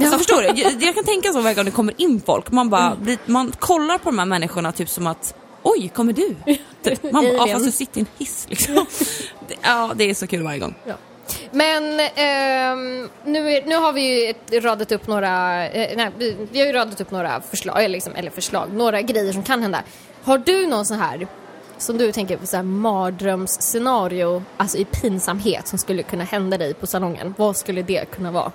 [0.00, 0.62] Alltså, förstår du?
[0.62, 3.52] Jag, jag kan tänka så varje gång det kommer in folk, man bara, blir, man
[3.58, 6.36] kollar på de här människorna typ som att Oj, kommer du?
[6.82, 7.02] Typ.
[7.02, 7.56] Man bara, ja Alien.
[7.56, 8.86] fast du sitter i en hiss liksom.
[9.62, 10.74] Ja, det är så kul varje gång.
[10.84, 10.94] Ja.
[11.50, 16.60] Men ehm, nu, är, nu har vi ju radat upp några, eh, nej, vi, vi
[16.60, 19.82] har ju radat upp några förslag, eller, liksom, eller förslag, några grejer som kan hända.
[20.24, 21.26] Har du någon sån här,
[21.78, 26.74] som du tänker på så här mardrömsscenario, alltså i pinsamhet som skulle kunna hända dig
[26.74, 27.34] på salongen?
[27.38, 28.52] Vad skulle det kunna vara?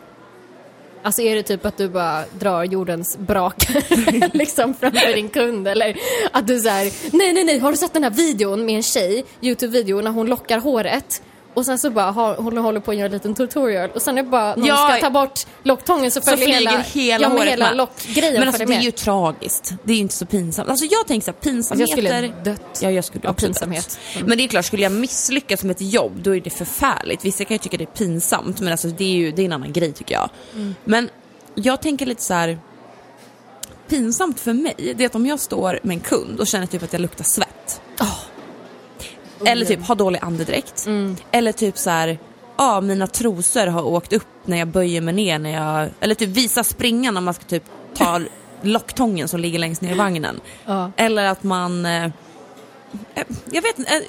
[1.03, 3.67] Alltså är det typ att du bara drar jordens brak
[4.33, 5.97] liksom framför din kund eller
[6.31, 9.25] att du såhär, nej nej nej har du sett den här videon med en tjej,
[9.41, 11.21] Youtube-video när hon lockar håret
[11.53, 14.17] och sen så bara har, hon håller på att göra en liten tutorial och sen
[14.17, 14.89] är det bara när Ja.
[14.91, 17.77] ska ta bort locktången så Så följer flyger hela, hela ja, håret hela med.
[17.77, 19.73] lockgrejen Men alltså det är ju tragiskt.
[19.83, 20.69] Det är ju inte så pinsamt.
[20.69, 21.81] Alltså jag tänker så här, Alltså, pinsamheter.
[21.81, 23.99] jag skulle dött Ja, jag skulle av pinsamhet.
[24.15, 24.27] Mm.
[24.27, 27.25] Men det är klart, skulle jag misslyckas med ett jobb då är det förfärligt.
[27.25, 29.53] Vissa kan ju tycka det är pinsamt men alltså det är ju det är en
[29.53, 30.29] annan grej tycker jag.
[30.55, 30.75] Mm.
[30.83, 31.09] Men
[31.55, 32.59] jag tänker lite så här.
[33.87, 36.83] Pinsamt för mig, det är att om jag står med en kund och känner typ
[36.83, 37.81] att jag luktar svett.
[39.45, 40.85] Eller typ har dålig andedräkt.
[40.85, 41.15] Mm.
[41.31, 42.19] Eller typ så här.
[42.57, 45.89] Ja, mina trosor har åkt upp när jag böjer mig ner när jag...
[45.99, 48.21] Eller typ visa springan när man ska typ ta
[48.61, 50.39] locktången som ligger längst ner i vagnen.
[50.65, 50.91] Ja.
[50.97, 51.85] Eller att man...
[51.85, 54.01] Eh, eh, jag vet inte, eh,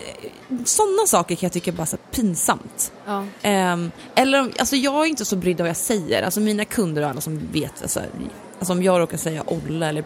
[0.64, 2.92] sådana saker kan jag tycka är bara så pinsamt.
[3.06, 3.24] Ja.
[3.42, 6.22] Ehm, eller alltså jag är inte så brydd av vad jag säger.
[6.22, 8.00] Alltså mina kunder och alla som vet, alltså,
[8.62, 10.02] alltså om jag råkar säga Olle eller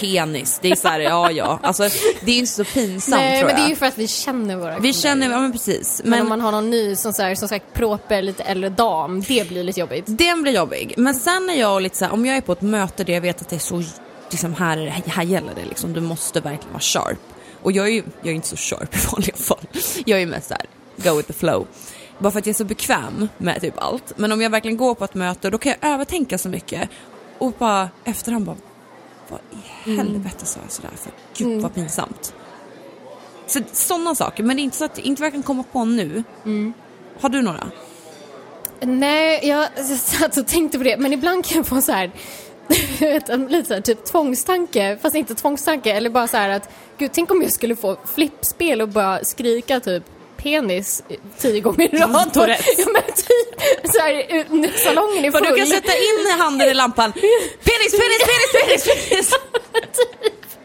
[0.00, 1.58] penis, det är så här, ja ja.
[1.62, 1.88] Alltså
[2.24, 3.70] det är inte så pinsamt Nej tror men det är jag.
[3.70, 4.92] ju för att vi känner våra Vi kunder.
[4.92, 6.00] känner, ja men precis.
[6.04, 8.70] men, Men, om man har någon ny som, så här, som sagt proper, lite äldre
[8.70, 10.04] dam, det blir lite jobbigt.
[10.06, 10.94] den blir jobbig.
[10.96, 13.20] Men sen är jag lite så här, om jag är på ett möte där jag
[13.20, 13.82] vet att det är så
[14.30, 17.18] liksom här, här gäller det liksom, du måste verkligen vara sharp.
[17.62, 19.66] Och jag är ju jag är inte så sharp i vanliga fall.
[20.06, 20.64] Jag är mest såhär,
[20.96, 21.66] go with the flow.
[22.18, 24.12] Bara för att jag är så bekväm med typ allt.
[24.16, 26.88] Men om jag verkligen går på ett möte då kan jag övertänka så mycket.
[27.38, 28.56] Och bara efterhand bara,
[29.28, 29.40] vad
[29.84, 31.12] i helvete sa jag sådär för?
[31.36, 32.34] Gud vad pinsamt.
[33.46, 36.24] Så, sådana saker, men det är inte så att inte verkligen komma på nu.
[37.20, 37.70] Har du några?
[38.80, 42.10] Nej, jag satt och tänkte på det, men ibland kan jag få så här
[43.48, 47.30] lite så här, typ tvångstanke, fast inte tvångstanke, eller bara så här att gud, tänk
[47.30, 50.04] om jag skulle få flippspel och bara skrika typ
[50.42, 51.02] penis
[51.38, 52.32] tio gånger i rad.
[52.34, 52.78] Tourettes.
[52.78, 53.60] Ja men typ
[53.92, 55.42] så här, salongen är full.
[55.50, 57.12] du kan sätta in handen i lampan.
[57.12, 59.32] Penis, penis, penis, penis, penis.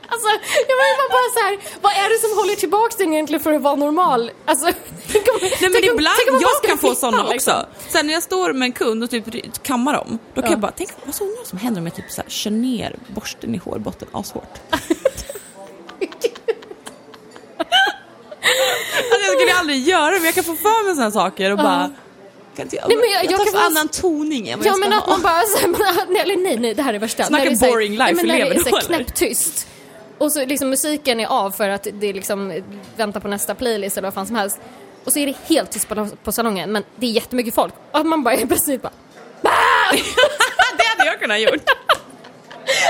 [0.07, 0.27] Alltså,
[0.67, 3.61] jag menar bara så här, vad är det som håller tillbaks den egentligen för att
[3.61, 4.31] vara normal?
[4.45, 4.65] Alltså,
[5.11, 7.53] tänk om, Nej men tänk om- ibland, tänk om jag kan få sådana liksom.
[7.53, 7.67] också.
[7.91, 10.53] Sen när jag står med en kund och typ kammar dem, då kan Ja.
[10.53, 13.55] jag bara tänka, vad undrar som händer om jag typ så här, kör ner borsten
[13.55, 14.53] i hårbotten ashårt.
[18.97, 21.57] alltså jag skulle aldrig göra det men jag kan få för mig sådana saker och
[21.57, 21.91] bara
[22.55, 24.65] kan inte jag, Nej, men jag- jag, jag tar kan få- annan toning än vad
[24.67, 25.11] Ja jag ska men att ha.
[25.13, 25.79] man bara så här, man,
[26.13, 27.23] nej, eller nej nej det här är värsta.
[27.23, 28.81] Snacka När boring life, nej, men när det lever är du så eller?
[28.87, 29.67] knäpptyst.
[30.17, 32.63] Och så liksom musiken är av för att det liksom
[32.95, 34.59] väntar på nästa playlist eller vad fan som helst.
[35.05, 37.73] Och så är det helt tyst på, på salongen men det är jättemycket folk.
[37.91, 38.91] Och man bara i princip bara
[40.77, 41.69] det hade jag kunnat gjort.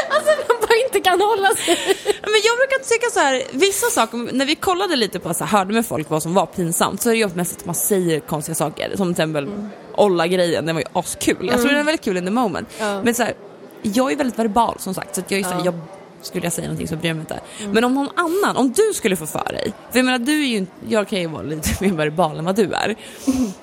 [0.10, 0.53] Alltså
[0.86, 1.78] inte kan hålla sig.
[2.06, 5.58] Men jag brukar tycka så här, vissa saker, när vi kollade lite på, så här,
[5.58, 8.20] hörde med folk vad som var pinsamt, så är det ju mest att man säger
[8.20, 8.90] konstiga saker.
[8.96, 9.50] Som till exempel
[9.96, 11.48] Olla-grejen, den var ju askul.
[11.52, 12.70] Jag tror den är väldigt kul in the moment.
[12.80, 13.04] Ja.
[13.04, 13.34] Men så här,
[13.82, 15.66] jag är väldigt verbal som sagt, så jag är så här, Ja.
[15.66, 15.74] jag
[16.22, 17.40] skulle jag säga någonting så bryr jag mig inte.
[17.74, 20.48] Men om någon annan, om du skulle få för dig, för jag menar du är
[20.48, 22.96] ju jag kan ju vara lite mer verbal än vad du är.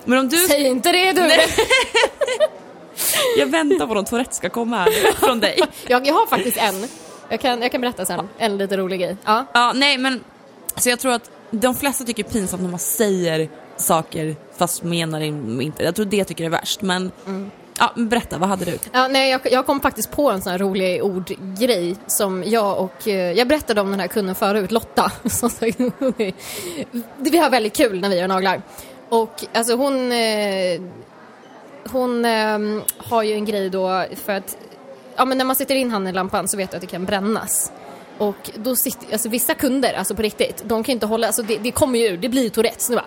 [0.05, 1.31] Men om du, Säg inte det du.
[3.39, 5.59] jag väntar på att Tourette ska komma här nu från dig.
[5.89, 6.87] Jag, jag har faktiskt en.
[7.29, 8.29] Jag kan, jag kan berätta sen.
[8.39, 9.17] En lite rolig grej.
[9.25, 9.45] Ja.
[9.55, 10.25] Ja, nej men
[10.77, 14.83] så jag tror att de flesta tycker det är pinsamt när man säger saker fast
[14.83, 15.83] menar inte.
[15.83, 16.83] Jag tror det tycker jag är värst.
[16.83, 17.13] Men
[17.79, 18.79] ja, men berätta, vad hade du?
[18.93, 23.09] Ja, nej, jag, jag kom faktiskt på en sån här rolig ordgrej som jag och...
[23.09, 25.13] eh, Jag berättade om den här kunden förut, Lotta.
[25.31, 25.79] Som sagt,
[27.19, 28.63] Vi har väldigt kul när vi gör naglar.
[29.09, 30.13] Och alltså hon...
[31.93, 32.59] Hon eh,
[32.99, 34.57] har ju en grej då för att...
[35.17, 37.05] Ja men när man sätter in handen i lampan så vet du att det kan
[37.05, 37.73] brännas.
[38.19, 41.59] Och då sitter, alltså vissa kunder, alltså på riktigt, de kan inte hålla, alltså det,
[41.59, 43.07] det kommer ju ur, det blir ju Tourettes nu bara.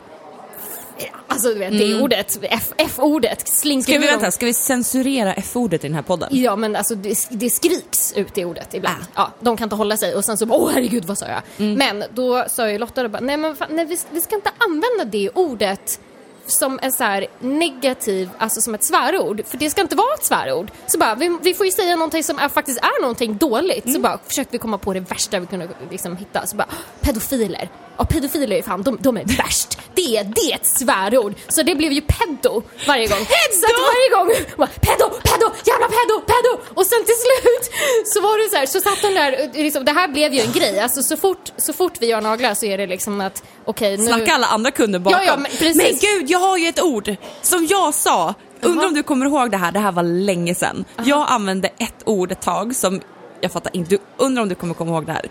[1.28, 2.38] Alltså du vet, det ordet,
[2.78, 6.30] F-ordet slinker Ska vi vänta, ska vi censurera F-ordet i den här podden?
[6.32, 9.04] Ja men alltså det, det skriks ut i ordet ibland.
[9.13, 9.22] Ah.
[9.22, 11.41] Ja, de kan inte hålla sig och sen så bara åh herregud vad sa jag?
[11.58, 11.74] Mm.
[11.74, 14.52] Men då sa ju Lotta då bara, nej men fan, nej, vi, vi ska inte
[14.58, 16.00] använda det ordet
[16.47, 19.41] som en så här negativ, alltså som ett svärord.
[19.47, 20.71] För det ska inte vara ett svärord.
[20.88, 23.86] Så bara, vi, vi får ju säga någonting som är, faktiskt är någonting dåligt.
[23.86, 23.93] Mm.
[23.93, 26.45] Så bara försökte vi komma på det värsta vi kunde liksom hitta.
[26.47, 26.67] Så bara,
[27.01, 27.69] pedofiler.
[27.97, 29.77] Ja, pedofiler är fan, de, de är värst.
[29.95, 31.34] Det är, det är ett svärord.
[31.47, 33.25] Så det blev ju pedo varje gång.
[33.51, 36.62] Så att varje gång, bara, pedo, pedo, jävla pedo, pedo.
[36.73, 37.71] Och sen till slut
[38.06, 40.51] så var det så här, så satt hon där, liksom, det här blev ju en
[40.51, 40.79] grej.
[40.79, 44.06] Alltså så fort, så fort vi gör naglar så är det liksom att, okej nu...
[44.06, 45.19] Snacka alla andra kunder bakom.
[45.19, 46.02] Ja, ja, men precis.
[46.02, 48.34] gud, jag har ju ett ord som jag sa.
[48.62, 50.86] Undrar om du kommer ihåg det här, det här var länge sedan.
[51.04, 53.02] Jag använde ett ord ett tag som,
[53.41, 55.26] jag fattar inte, du undrar om du kommer komma ihåg det här.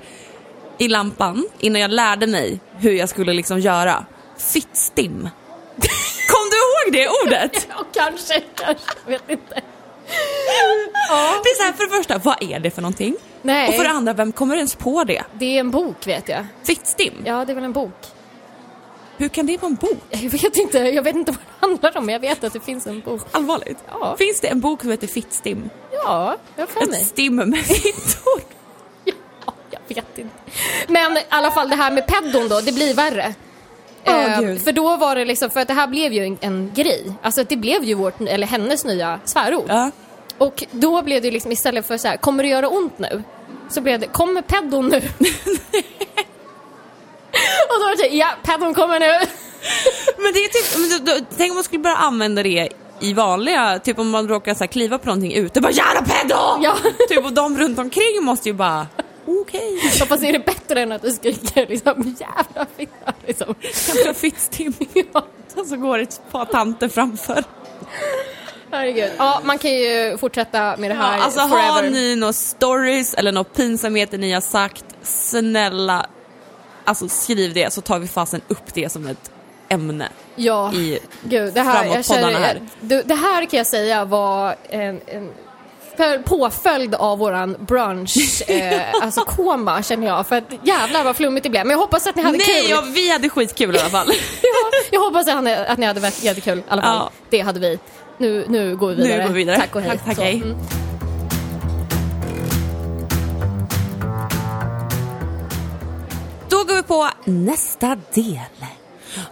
[0.79, 4.05] I lampan, innan jag lärde mig hur jag skulle liksom göra.
[4.39, 5.29] Fittstim.
[6.29, 7.67] Kom du ihåg det ordet?
[7.69, 9.63] Ja, kanske, kanske, jag vet inte.
[11.43, 13.17] Det är så här, för det första, vad är det för någonting?
[13.43, 13.69] Nej.
[13.69, 15.23] Och för det andra, vem kommer ens på det?
[15.39, 16.47] Det är en bok vet jag.
[16.65, 17.15] Fittstim?
[17.25, 18.07] Ja, det är väl en bok.
[19.23, 19.99] Hur kan det vara en bok?
[20.11, 22.61] Jag vet inte, jag vet inte vad det handlar om, men jag vet att det
[22.61, 23.21] finns en bok.
[23.33, 23.79] Allvarligt?
[23.89, 24.17] Ja.
[24.19, 25.71] Finns det en bok som heter Fittstim?
[25.93, 28.43] Ja, jag har Ett stim med fittor?
[29.45, 30.35] Ja, jag vet inte.
[30.89, 33.35] Men i alla fall det här med peddon då, det blir värre.
[34.07, 36.71] Åh, Eh, för då var det liksom, för att det här blev ju en, en
[36.75, 37.13] grej.
[37.23, 39.65] Alltså det blev ju vårt, eller hennes nya svärord.
[39.69, 39.91] Ja.
[40.39, 43.23] Och då blev det liksom istället för så här, kommer det göra ont nu?
[43.69, 45.03] Så blev det, kommer peddon nu?
[47.69, 49.27] Och då var det här, ja, peddon kommer nu.
[50.19, 52.69] Men det är typ, men då, då, tänk om man skulle börja använda det
[53.01, 56.35] i vanliga, typ om man råkar så här, kliva på någonting ute, bara jävla pedo!
[56.63, 56.77] Ja.
[57.09, 58.87] Typ och de runt omkring måste ju bara,
[59.27, 59.93] okej.
[60.01, 63.55] Hoppas är det bättre än att du skriker liksom jävla fitta liksom.
[63.97, 64.75] Jävla fittstim.
[65.13, 65.27] Ja,
[65.57, 67.45] Och så går det ett par tanter framför.
[68.71, 69.11] herregud.
[69.19, 71.69] Ja, man kan ju fortsätta med det Ja, här alltså forever.
[71.69, 76.07] har ni några stories eller några pinsamheter ni har sagt, snälla,
[76.85, 79.31] alltså skriv det så tar vi fasen upp det som ett
[79.69, 80.09] ämne.
[80.37, 82.61] Ja, i gud, det här, jag känner, här.
[82.81, 85.31] Du, det här kan jag säga var en, en
[85.97, 90.27] för påföljd av våran brunch, eh, alltså koma känner jag.
[90.27, 91.67] För att jävlar vad flummigt det blev.
[91.67, 92.71] Men jag hoppas att ni hade Nej, kul.
[92.71, 94.07] ja, vi hade skitkul i alla fall.
[94.43, 96.97] ja, jag hoppas att ni, att ni hade jättekul i alla fall.
[96.97, 97.11] Ja.
[97.31, 97.79] Det hade vi.
[98.19, 99.17] Nu, nu går vi vidare.
[99.17, 99.57] Nu går vi vidare.
[99.57, 99.91] Tack och hej.
[99.91, 100.35] Tack, tack, Så, hej.
[100.35, 100.57] mm.
[106.63, 108.39] Då går vi på nästa del.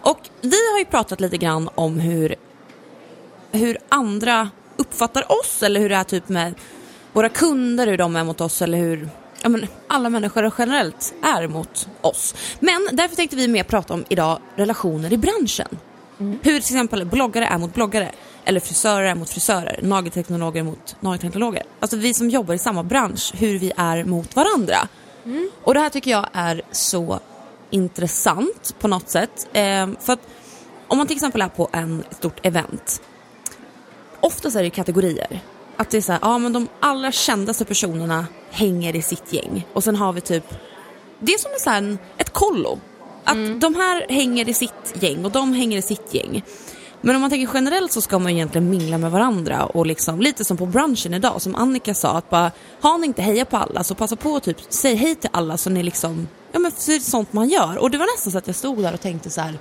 [0.01, 2.35] Och vi har ju pratat lite grann om hur,
[3.51, 6.53] hur andra uppfattar oss eller hur det är typ med
[7.13, 9.09] våra kunder, hur de är mot oss eller hur
[9.41, 12.35] ja, men, alla människor generellt är mot oss.
[12.59, 15.77] Men därför tänkte vi mer prata om idag relationer i branschen.
[16.17, 18.11] Hur till exempel bloggare är mot bloggare
[18.45, 21.63] eller frisörer är mot frisörer, nagelteknologer mot nagelteknologer.
[21.79, 24.87] Alltså vi som jobbar i samma bransch, hur vi är mot varandra.
[25.63, 27.19] Och det här tycker jag är så
[27.69, 29.47] intressant på något sätt.
[29.53, 30.27] Eh, för att
[30.87, 33.01] om man till exempel är på en stort event,
[34.19, 35.39] oftast är det kategorier.
[35.77, 39.67] Att det är så här, ja men de allra kändaste personerna hänger i sitt gäng.
[39.73, 40.53] Och sen har vi typ,
[41.19, 42.79] det är som så här, ett kollo.
[43.23, 46.43] Att de här hänger i sitt gäng och de hänger i sitt gäng.
[47.01, 50.45] Men om man tänker generellt så ska man egentligen mingla med varandra och liksom lite
[50.45, 53.83] som på brunchen idag som Annika sa att bara har ni inte heja på alla
[53.83, 56.91] så passa på att typ säg hej till alla så ni liksom ja men så
[56.91, 59.01] är det sånt man gör och det var nästan så att jag stod där och
[59.01, 59.59] tänkte så här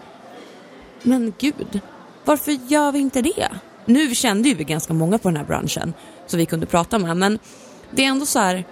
[1.03, 1.81] men gud
[2.25, 3.49] varför gör vi inte det?
[3.85, 5.95] Nu kände ju vi ganska många på den här branschen
[6.27, 7.39] så vi kunde prata med men
[7.91, 8.65] det är ändå så här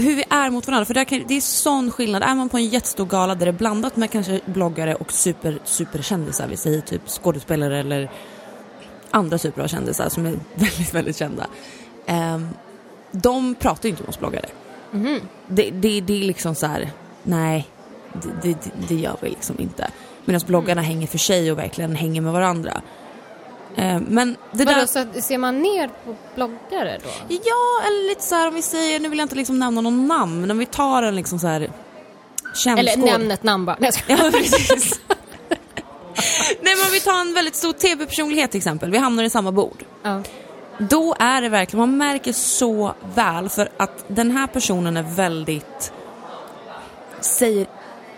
[0.00, 0.84] hur vi är mot varandra.
[0.84, 2.22] För där kan, det är sån skillnad.
[2.22, 5.58] Är man på en jättestor gala där det är blandat med kanske bloggare och super,
[5.64, 8.10] superkändisar, vi säger typ skådespelare eller
[9.10, 11.46] andra typer av kändisar som är väldigt, väldigt kända.
[12.06, 12.48] Ehm,
[13.12, 14.46] de pratar ju inte med oss bloggare.
[15.46, 16.90] Det, det, det är liksom så här,
[17.22, 17.68] nej,
[18.12, 19.90] det, det, det gör vi liksom inte.
[20.24, 22.82] Medan bloggarna hänger för sig och verkligen hänger med varandra.
[23.76, 24.86] Ehm, men det Vadå, där...
[24.86, 27.10] så ser man ner på bloggare då?
[27.28, 30.06] Ja, eller lite så här om vi säger, nu vill jag inte liksom nämna någon
[30.06, 31.70] namn, men om vi tar en liksom så här
[32.54, 33.76] känd Eller nämn ett namn bara.
[33.80, 34.24] Nej, jag skojar.
[34.24, 35.00] Ja, precis.
[36.62, 39.52] Nej, men om vi tar en väldigt stor tv-personlighet till exempel, vi hamnar i samma
[39.52, 39.84] bord.
[40.02, 40.22] Ja.
[40.78, 45.92] Då är det verkligen, man märker så väl för att den här personen är väldigt,
[47.20, 47.66] säger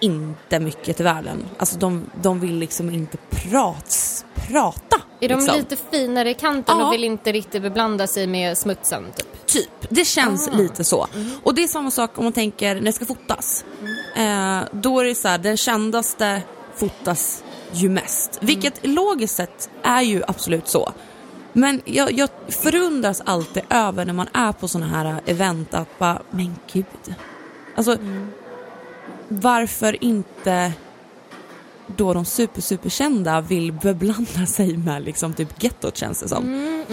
[0.02, 1.44] inte mycket till världen.
[1.58, 5.00] Alltså de, de vill liksom inte prats, prata.
[5.20, 5.56] Är de liksom.
[5.56, 6.86] lite finare i kanten Ja.
[6.86, 9.04] och vill inte riktigt beblanda sig med smutsen?
[9.16, 9.46] Typ?
[9.46, 10.56] Typ, det känns Ah.
[10.56, 11.06] lite så.
[11.42, 13.64] Och det är samma sak om man tänker när det ska fotas.
[14.16, 16.42] Eh, då är det så här, den kändaste
[16.76, 18.38] fotas ju mest.
[18.40, 20.92] Vilket logiskt sett är ju absolut så.
[21.52, 26.22] Men jag, jag förundras alltid över när man är på såna här event att bara,
[26.30, 26.84] men gud.
[27.76, 27.96] Alltså,
[29.40, 30.72] varför inte
[31.96, 36.84] då de super superkända vill beblanda sig med liksom typ gettot känns det som.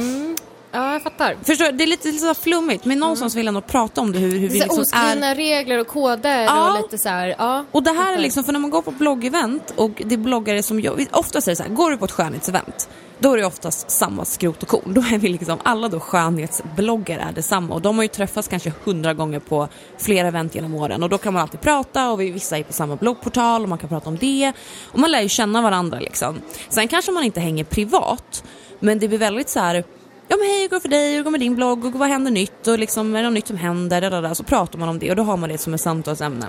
[0.72, 1.36] Ja, jag fattar.
[1.44, 1.72] Förstår du?
[1.72, 4.32] Det är lite, lite så flummigt men någonstans vill jag nog prata om det hur,
[4.32, 5.36] hur vi Så liksom oskrivna är.
[5.36, 6.72] regler och koder Ja.
[6.72, 7.66] och lite så här, ja.
[7.72, 8.22] Och det här är fattar.
[8.22, 11.52] liksom, för när man går på bloggevent och det är bloggare som jag, oftast är
[11.52, 12.90] det så här, går du på ett skönhetsevent
[13.20, 14.94] då är det oftast samma skrot och korn.
[14.94, 18.74] Då är vi liksom, alla då skönhetsbloggar är detsamma och de har ju träffats kanske
[18.84, 19.68] hundra gånger på
[19.98, 22.74] flera event genom åren och då kan man alltid prata och vi, vissa är på
[22.74, 24.54] samma bloggportal och man kan prata om det
[24.86, 26.42] och man lär ju känna varandra liksom.
[26.70, 28.44] Sen kanske man inte hänger privat
[28.80, 29.84] men det blir väldigt så här
[30.32, 31.16] Ja men hej, hur går det för dig?
[31.16, 31.86] Hur går det med din blogg?
[31.86, 32.68] Och vad händer nytt?
[32.68, 34.02] Och liksom, är det något nytt som händer?
[34.02, 34.34] Där, där, där.
[34.34, 36.48] Så pratar man om det och då har man det som ett samtalsämne.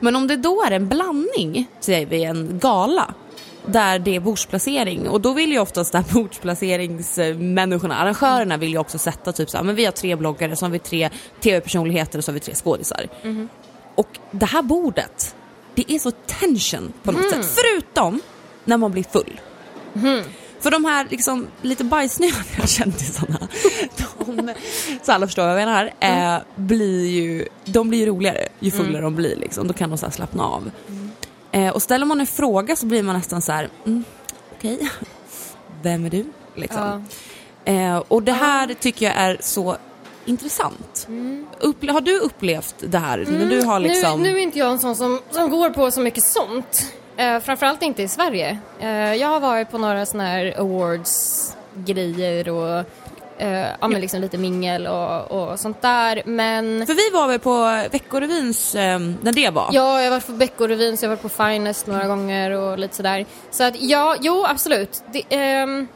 [0.00, 3.14] Men om det då är en blandning, säger vi en gala,
[3.72, 8.98] där det är bordsplacering och då vill ju oftast där bordsplaceringsmänniskorna, arrangörerna vill ju också
[8.98, 11.10] sätta typ så här, men vi har tre bloggare, så har vi tre
[11.40, 13.08] tv-personligheter och så har vi tre skådisar.
[13.94, 15.34] Och det här bordet,
[15.74, 18.20] det är så tension på något sätt, förutom
[18.64, 19.40] när man blir full.
[20.60, 23.48] För de här liksom, lite bajsnödiga kändisarna,
[23.96, 24.54] de,
[25.02, 29.02] så alla förstår vad jag menar, eh, blir ju, de blir ju roligare ju fullare
[29.02, 29.36] de blir.
[29.36, 29.68] Liksom.
[29.68, 30.70] Då kan de så slappna av.
[31.52, 34.04] Eh, och ställer man en fråga så blir man nästan så här, mm,
[34.58, 34.90] okej,
[35.82, 36.24] vem är du?
[36.54, 37.06] Liksom.
[37.64, 39.76] Eh, och det här tycker jag är så
[40.24, 41.06] intressant.
[41.60, 43.26] Upple- har du upplevt det här?
[43.30, 44.22] När du har liksom...
[44.22, 46.92] nu, nu är inte jag en sån som, som går på så mycket sånt.
[47.16, 48.58] Eh, framförallt inte i Sverige.
[48.80, 52.84] Eh, jag har varit på några såna här awards-grejer och
[53.40, 56.22] eh, ja, men liksom lite mingel och, och sånt där.
[56.24, 59.68] Men För vi var väl på Veckorevyns, eh, när det var?
[59.72, 62.78] ja, jag har varit på Veckorevyn så jag har varit på Finest några gånger och
[62.78, 63.26] lite sådär.
[63.50, 65.02] Så att ja, jo absolut.
[65.12, 65.88] Det, ehm,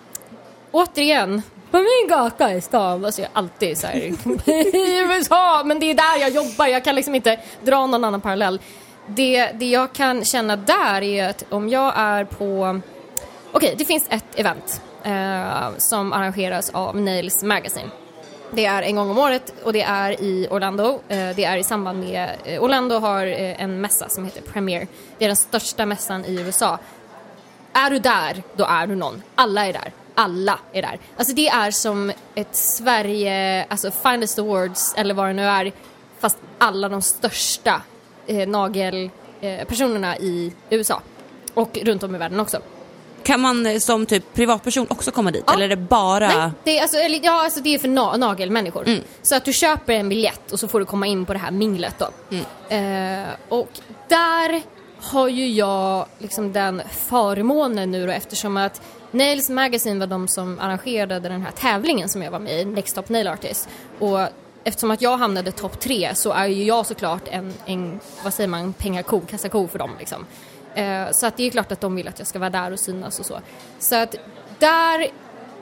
[0.70, 3.96] återigen, på min gata i stan, alltså jag är alltid så här
[4.76, 8.20] i USA, men det är där jag jobbar, jag kan liksom inte dra någon annan
[8.20, 8.60] parallell.
[9.06, 12.80] Det, det jag kan känna där är att om jag är på,
[13.52, 17.88] okej det finns ett event eh, som arrangeras av Nails Magazine.
[18.50, 21.00] Det är en gång om året och det är i Orlando.
[21.08, 24.86] Eh, det är i samband med, eh, Orlando har eh, en mässa som heter Premiere.
[25.18, 26.78] Det är den största mässan i USA.
[27.72, 29.22] Är du där, då är du någon.
[29.34, 29.92] Alla är där.
[30.14, 30.98] Alla är där.
[31.16, 35.72] Alltså det är som ett Sverige, alltså Finest Awards eller vad det nu är,
[36.20, 37.82] fast alla de största
[38.26, 41.00] eh, nagelpersonerna i USA.
[41.54, 42.60] Och runt om i världen också.
[43.24, 45.44] Kan man eh, som typ privatperson också komma dit?
[45.46, 45.54] Ja.
[45.54, 46.28] Eller är det bara...
[46.28, 48.88] Nej, det är, alltså, ja, alltså, det är för na- nagelmänniskor.
[48.88, 49.00] Mm.
[49.22, 51.50] Så att du köper en biljett och så får du komma in på det här
[51.50, 52.08] minglet då.
[52.30, 53.22] Mm.
[53.22, 53.68] Eh, och
[54.08, 54.62] där
[55.00, 60.58] har ju jag liksom den förmånen nu då eftersom att Nails Magazine var de som
[60.58, 63.68] arrangerade den här tävlingen som jag var med i, Next Top Nail Artist.
[63.98, 64.20] Och
[64.64, 68.48] eftersom att jag hamnade topp tre så är ju jag såklart en, en vad säger
[68.48, 70.26] man, pengako, kassako för dem liksom.
[70.74, 72.78] Eh, så att det är klart att de vill att jag ska vara där och
[72.78, 73.40] synas och så.
[73.78, 74.14] Så att
[74.58, 75.08] där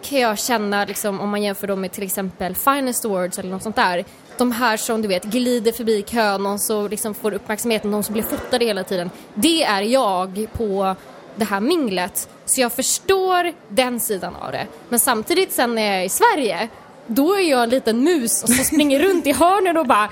[0.02, 3.62] kan jag känna, liksom, om man jämför dem med till exempel Finest Awards eller något
[3.62, 4.04] sånt där.
[4.38, 8.12] De här som du vet glider förbi kön, och så liksom får uppmärksamheten, de som
[8.12, 9.10] blir fotade hela tiden.
[9.34, 10.96] Det är jag på
[11.36, 12.28] det här minglet.
[12.44, 14.66] Så jag förstår den sidan av det.
[14.88, 16.68] Men samtidigt sen när jag är i Sverige,
[17.06, 20.10] då är jag en liten mus som springer runt i hörnen och bara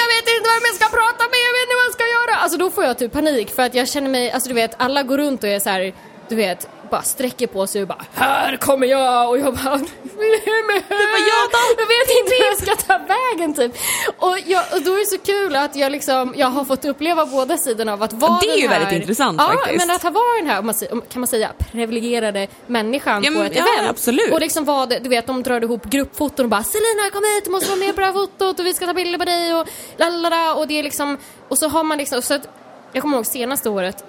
[0.00, 2.34] jag vet inte vem jag ska prata med, jag vet inte vad jag ska göra.
[2.42, 5.02] Alltså då får jag typ panik för att jag känner mig, alltså du vet alla
[5.02, 5.94] går runt och är så här,
[6.28, 9.28] du vet, bara sträcker på sig och bara Här kommer jag!
[9.30, 11.58] Och jag bara Det var jag då!
[11.78, 13.72] Jag vet inte hur jag ska ta vägen typ.
[14.18, 17.26] Och, jag, och då är det så kul att jag liksom, jag har fått uppleva
[17.26, 19.86] båda sidorna av att vara Det är den ju här, väldigt intressant ja, faktiskt.
[19.86, 20.74] men att ha varit den här, man,
[21.12, 23.90] kan man säga, privilegierade människan Ja, på men- ett ja, event.
[23.90, 24.32] absolut.
[24.32, 27.44] Och liksom var det, du vet, de drar ihop gruppfoton och bara Selina kom hit,
[27.44, 29.54] du måste vara med på det här fotot och vi ska ta bilder på dig
[29.54, 31.18] och lalala och det är liksom,
[31.48, 32.48] och så har man liksom, så att,
[32.92, 34.04] jag kommer ihåg senaste året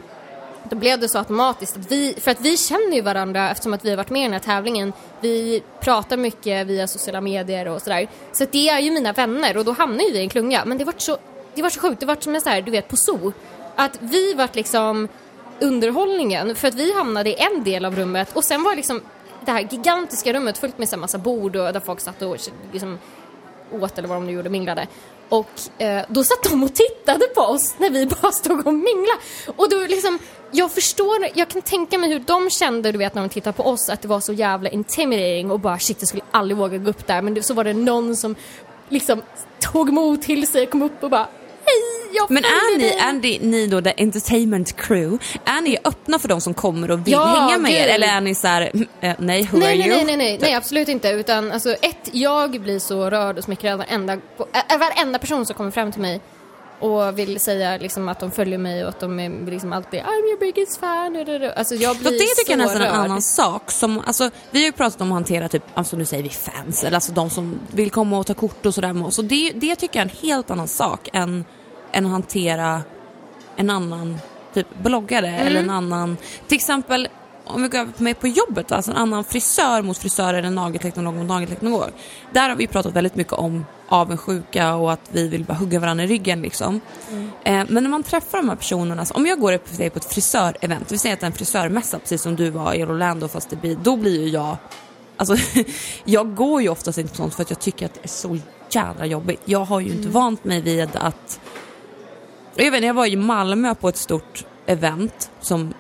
[0.69, 3.85] då blev det så automatiskt att vi, för att vi känner ju varandra eftersom att
[3.85, 4.93] vi har varit med i den här tävlingen.
[5.21, 8.07] Vi pratar mycket via sociala medier och sådär.
[8.31, 10.65] Så att det är ju mina vänner och då hamnar ju vi i en klunga.
[10.65, 11.17] Men det var så,
[11.55, 13.33] det var så sjukt, det var som en så här, du vet på zoo.
[13.75, 15.07] Att vi vart liksom
[15.59, 19.01] underhållningen för att vi hamnade i en del av rummet och sen var liksom
[19.45, 22.37] det här gigantiska rummet fullt med en massa bord och där folk satt och
[22.71, 22.99] liksom
[23.71, 24.87] åt eller vad de nu gjorde, minglade.
[25.29, 29.19] Och eh, då satt de och tittade på oss när vi bara stod och minglade.
[29.55, 30.19] Och då liksom,
[30.53, 33.63] jag förstår, jag kan tänka mig hur de kände, du vet när de tittade på
[33.63, 36.89] oss, att det var så jävla intimidating och bara shit, jag skulle aldrig våga gå
[36.89, 37.21] upp där.
[37.21, 38.35] Men det, så var det någon som
[38.89, 39.21] liksom
[39.59, 41.27] tog mod till sig, kom upp och bara
[41.65, 45.77] hej, jag Men är ni, dig." är ni, ni då the entertainment crew, är ni
[45.83, 47.87] öppna för de som kommer och vill Ja, hänga med er?
[47.87, 49.95] Eller är ni så här, "Mm, eh, nej, who Nej, are nej, you?
[49.95, 51.09] nej, nej, nej, nej, absolut inte.
[51.09, 55.55] Utan alltså ett, jag blir så rörd och smickrad varenda, på- äh, varenda person som
[55.55, 56.21] kommer fram till mig
[56.79, 60.27] och vill säga liksom att de följer mig och att de är liksom alltid I'm
[60.29, 61.51] your biggest fan.
[61.55, 63.71] Alltså jag blir Fast det tycker jag så nästan är en annan sak.
[63.71, 66.83] Som, alltså, vi har ju pratat om att hantera typ, alltså nu säger vi fans,
[66.83, 69.19] eller alltså de som vill komma och ta kort och sådär med oss.
[69.19, 71.45] Och det, det tycker jag är en helt annan sak än,
[71.91, 72.81] än att hantera
[73.55, 74.19] en annan
[74.53, 75.47] typ bloggare Mm.
[75.47, 76.17] eller en annan,
[76.47, 77.07] till exempel
[77.45, 80.49] om vi går över på mig på jobbet, alltså en annan frisör mot frisör eller
[80.49, 81.89] nagelteknolog mot nagelteknolog.
[82.31, 86.03] Där har vi pratat väldigt mycket om avundsjuka och att vi vill bara hugga varandra
[86.03, 86.81] i ryggen liksom.
[87.43, 90.05] Eh, men när man träffar de här personerna, så om jag går upp på ett
[90.05, 93.49] frisörevent, vi säger att det är en frisörmässa precis som du var i Orlando fast
[93.49, 94.57] det blir, då blir ju jag
[95.17, 95.35] Alltså,
[96.03, 98.37] jag går ju oftast inte på sånt för att jag tycker att det är så
[98.69, 99.41] jävla jobbigt.
[99.45, 101.39] Jag har ju inte vant mig vid att...
[102.55, 105.73] Jag vet inte, jag var i Malmö på ett stort event som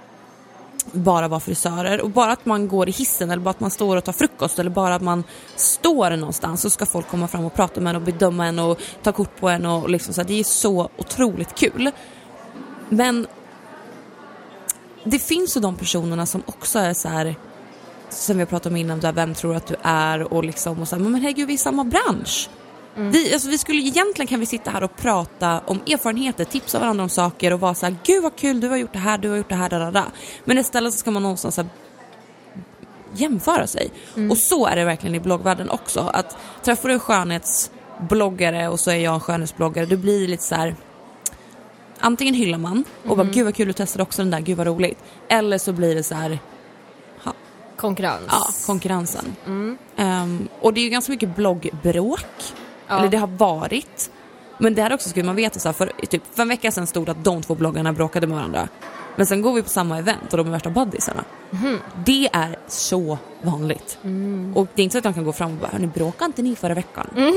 [0.91, 3.97] bara vara frisörer och bara att man går i hissen eller bara att man står
[3.97, 5.23] och tar frukost eller bara att man
[5.55, 8.79] står någonstans så ska folk komma fram och prata med en och bedöma en och
[9.03, 11.91] ta kort på en och liksom så här, det är så otroligt kul.
[12.89, 13.27] Men
[15.03, 17.35] det finns ju de personerna som också är så här
[18.09, 20.87] som vi har pratat om innan, där vem tror att du är och liksom och
[20.87, 22.49] så här, men herregud vi är i samma bransch.
[22.95, 27.03] Vi, alltså, vi skulle egentligen kan vi sitta här och prata om erfarenheter, tipsa varandra
[27.03, 29.29] om saker och vara så här, gud vad kul du har gjort det här, du
[29.29, 30.05] har gjort det här, da, da, da.
[30.45, 31.67] Men istället så ska man någonstans här,
[33.13, 33.91] jämföra sig.
[34.31, 35.99] Och så är det verkligen i bloggvärlden också.
[35.99, 40.55] Att träffar du en skönhetsbloggare och så är jag en skönhetsbloggare, det blir lite så
[40.55, 40.75] här
[41.99, 44.67] antingen hyllar man och bara gud vad kul du testade också den där, gud vad
[44.67, 44.97] roligt.
[45.27, 46.39] Eller så blir det så här
[47.75, 48.27] Konkurrens.
[48.27, 49.35] Ja, konkurrensen.
[49.95, 52.53] Ehm, och det är ju ganska mycket bloggbråk.
[52.93, 52.99] Ja.
[52.99, 54.11] Eller det har varit.
[54.57, 56.87] Men det här också skulle man veta, så här, för typ för en vecka sedan
[56.87, 58.67] stod det att de två bloggarna bråkade med varandra.
[59.15, 61.23] Men sen går vi på samma event och de är värsta buddisarna.
[62.05, 63.97] Det är så vanligt.
[64.55, 66.41] Och det är inte så att de kan gå fram och bara, hörni bråkade inte
[66.41, 67.07] ni förra veckan?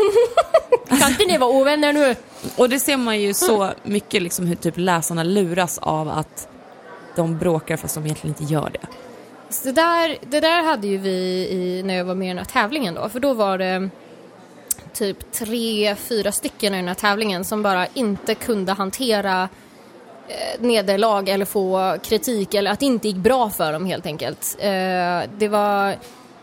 [0.88, 2.14] Kan inte ni vara ovänner nu?
[2.56, 6.48] Och det ser man ju så mycket liksom hur typ läsarna luras av att
[7.16, 8.86] de bråkar fast de egentligen inte gör det.
[9.50, 12.38] Så det, där, det där hade ju vi i, när jag var med i den
[12.38, 13.90] här tävlingen då, för då var det
[14.98, 19.48] typ tre, fyra stycken i den här tävlingen som bara inte kunde hantera
[20.28, 24.56] eh, nederlag eller få kritik eller att det inte gick bra för dem helt enkelt.
[24.60, 25.96] Eh, det var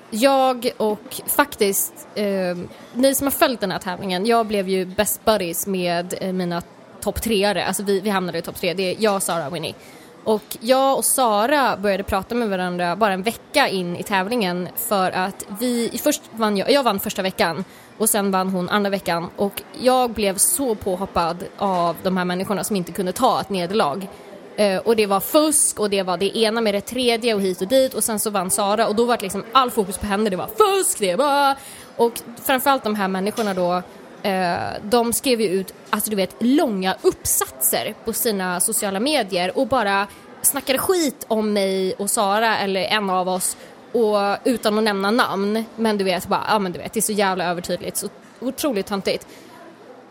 [0.10, 2.58] jag och faktiskt, eh,
[2.94, 6.62] ni som har följt den här tävlingen, jag blev ju best buddies med eh, mina
[7.02, 9.76] topp treare, alltså vi, vi hamnade i topp tre, det är jag, Sara och Winnie.
[10.24, 15.12] Och jag och Sara började prata med varandra bara en vecka in i tävlingen för
[15.12, 17.64] att vi, först vann jag, jag vann första veckan
[17.98, 19.30] och sen vann hon andra veckan.
[19.36, 24.08] Och jag blev så påhoppad av de här människorna som inte kunde ta ett nederlag.
[24.56, 27.62] Eh, och det var fusk och det var det ena med det tredje och hit
[27.62, 27.94] och dit.
[27.94, 30.36] Och sen så vann Sara och då var det liksom all fokus på henne, det
[30.36, 31.56] var fusk, det var...
[31.98, 32.14] Och
[32.44, 33.82] framförallt de här människorna då
[34.30, 39.58] eh, de skrev ju ut, alltså du vet, långa uppsatser på sina sociala medier.
[39.58, 40.08] Och bara
[40.42, 43.58] snackade skit om mig och Sara eller en av oss
[43.94, 45.66] och utan att nämna namn.
[45.76, 48.08] Men du vet, bara, ja men du vet, det är så jävla övertydligt, så
[48.40, 49.28] otroligt töntigt.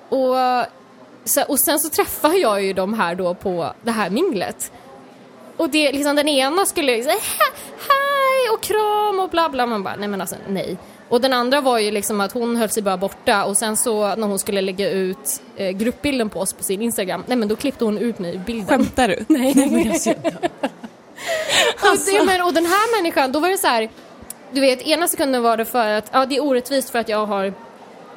[0.09, 0.37] Och,
[1.49, 4.73] och sen så träffar jag ju de här då på det här minglet.
[5.57, 7.13] Och det, liksom den ena skulle liksom,
[7.89, 9.67] hej och kram och bla bla.
[9.67, 10.77] Man bara, nej men alltså nej.
[11.09, 14.17] Och den andra var ju liksom att hon höll sig bara borta och sen så
[14.17, 17.57] när hon skulle lägga ut eh, gruppbilden på oss på sin Instagram, nej men då
[17.57, 18.67] klippte hon ut mig i bilden.
[18.69, 19.25] Skämtar du?
[19.29, 19.53] Nej.
[19.57, 20.11] Nej men alltså,
[21.81, 22.11] Alltså.
[22.13, 23.91] Och, det, men, och den här människan, då var det så här,
[24.53, 27.27] du vet ena sekunden var det för att, ja det är orättvist för att jag
[27.27, 27.55] har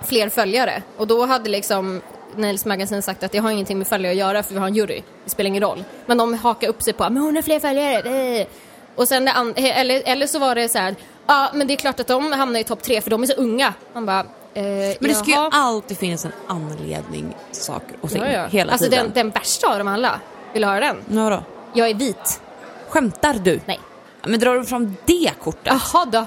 [0.08, 2.02] fler följare och då hade liksom
[2.36, 4.76] Nails Magazine sagt att det har ingenting med följare att göra för vi har en
[4.76, 5.84] jury, det spelar ingen roll.
[6.06, 8.46] Men de hakar upp sig på, men hon har fler följare.
[8.96, 10.96] Och sen eller, eller så var det så här,
[11.28, 13.34] ja men det är klart att de hamnar i topp tre för de är så
[13.34, 13.74] unga.
[13.94, 14.26] Man bara, eh,
[15.00, 18.46] Men det ska ju alltid finnas en anledning till saker och ting Ja, ja.
[18.48, 19.04] hela alltså tiden.
[19.06, 20.20] den, den värsta av dem alla,
[20.54, 20.98] vill du höra den?
[21.10, 21.44] Ja, då?
[21.74, 22.42] Jag är vit.
[22.90, 23.60] Skämtar du?
[23.66, 23.80] Nej.
[24.22, 25.74] Ja, Men drar du fram det kortet?
[25.94, 26.26] Jaha då.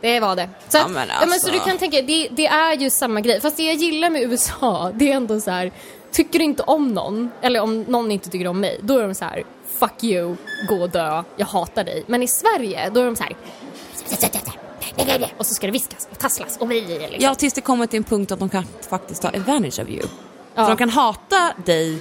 [0.00, 0.48] Det var det.
[0.68, 1.50] Så, Ja, att, men ja, men så alltså.
[1.50, 3.40] du kan tänka, det, det är ju samma grej.
[3.40, 5.72] Fast det jag gillar med USA, det är ändå så här,
[6.12, 9.14] tycker du inte om någon, eller om någon inte tycker om mig, då är de
[9.14, 9.44] så här,
[9.78, 10.36] fuck you,
[10.68, 12.04] gå och dö, jag hatar dig.
[12.06, 13.36] Men i Sverige, då är de så här,
[15.36, 17.16] och så ska det viskas och tasslas och bli liksom.
[17.18, 20.06] Ja, tills det kommer till en punkt att de kan faktiskt ta advantage of you.
[20.54, 20.64] Ja.
[20.64, 21.98] Så de kan hata dig,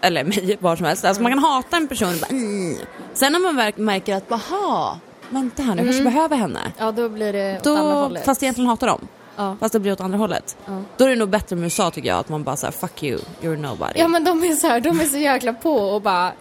[0.00, 1.04] eller mig, var som helst.
[1.04, 2.76] Alltså man kan hata en person och bara, mm.
[3.14, 4.98] Sen när man märker att, baha,
[5.30, 6.72] vänta här, nu kanske behöver henne.
[6.78, 8.24] Ja, då blir det åt andra Då, hållet.
[8.24, 9.08] fast egentligen hatar dem.
[9.36, 9.56] Ja.
[9.60, 10.56] Fast det blir åt andra hållet.
[10.66, 10.82] Ja.
[10.96, 13.20] Då är det nog bättre med USA tycker jag, att man bara säger fuck you,
[13.42, 14.00] you're nobody.
[14.00, 16.32] Ja men de är så här, de är så jäkla på och bara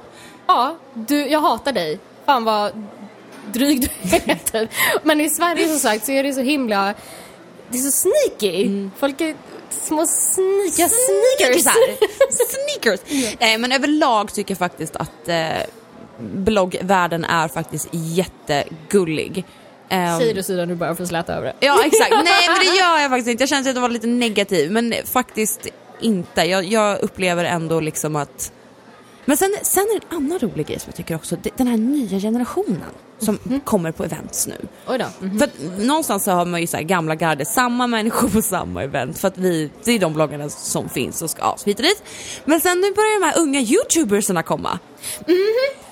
[0.48, 2.00] Ja, du, jag hatar dig.
[2.26, 2.86] Fan vad
[3.52, 4.68] dryg du är.
[5.04, 6.94] Men i Sverige som sagt så är det så himla
[7.70, 8.90] Det är så sneaky.
[9.00, 9.36] Folk är
[9.70, 11.64] små sneaky sneakers.
[12.30, 13.00] Sneakers!
[13.40, 15.48] Nej men överlag tycker jag faktiskt att eh,
[16.20, 19.46] bloggvärlden är faktiskt jättegullig.
[19.90, 21.54] Ehm, Säger du Sida nu bara att släta över det.
[21.68, 23.42] Ja exakt, nej men det gör jag faktiskt inte.
[23.42, 25.68] Jag känner att jag var lite negativ men faktiskt
[26.02, 26.42] inte.
[26.42, 28.52] Jag, jag upplever ändå liksom att
[29.26, 31.78] men sen, sen är det en annan rolig grej som jag tycker också, den här
[31.78, 34.68] nya generationen som kommer på events nu.
[34.88, 35.06] Oj då.
[35.20, 35.40] Mhm.
[35.40, 39.20] För att någonstans så har man ju så gamla garde, samma människor på samma event
[39.20, 42.04] för att vi, det är de bloggarna som finns och ska ja, hit och dit.
[42.46, 44.80] Men sen nu börjar de här unga youtubersarna komma.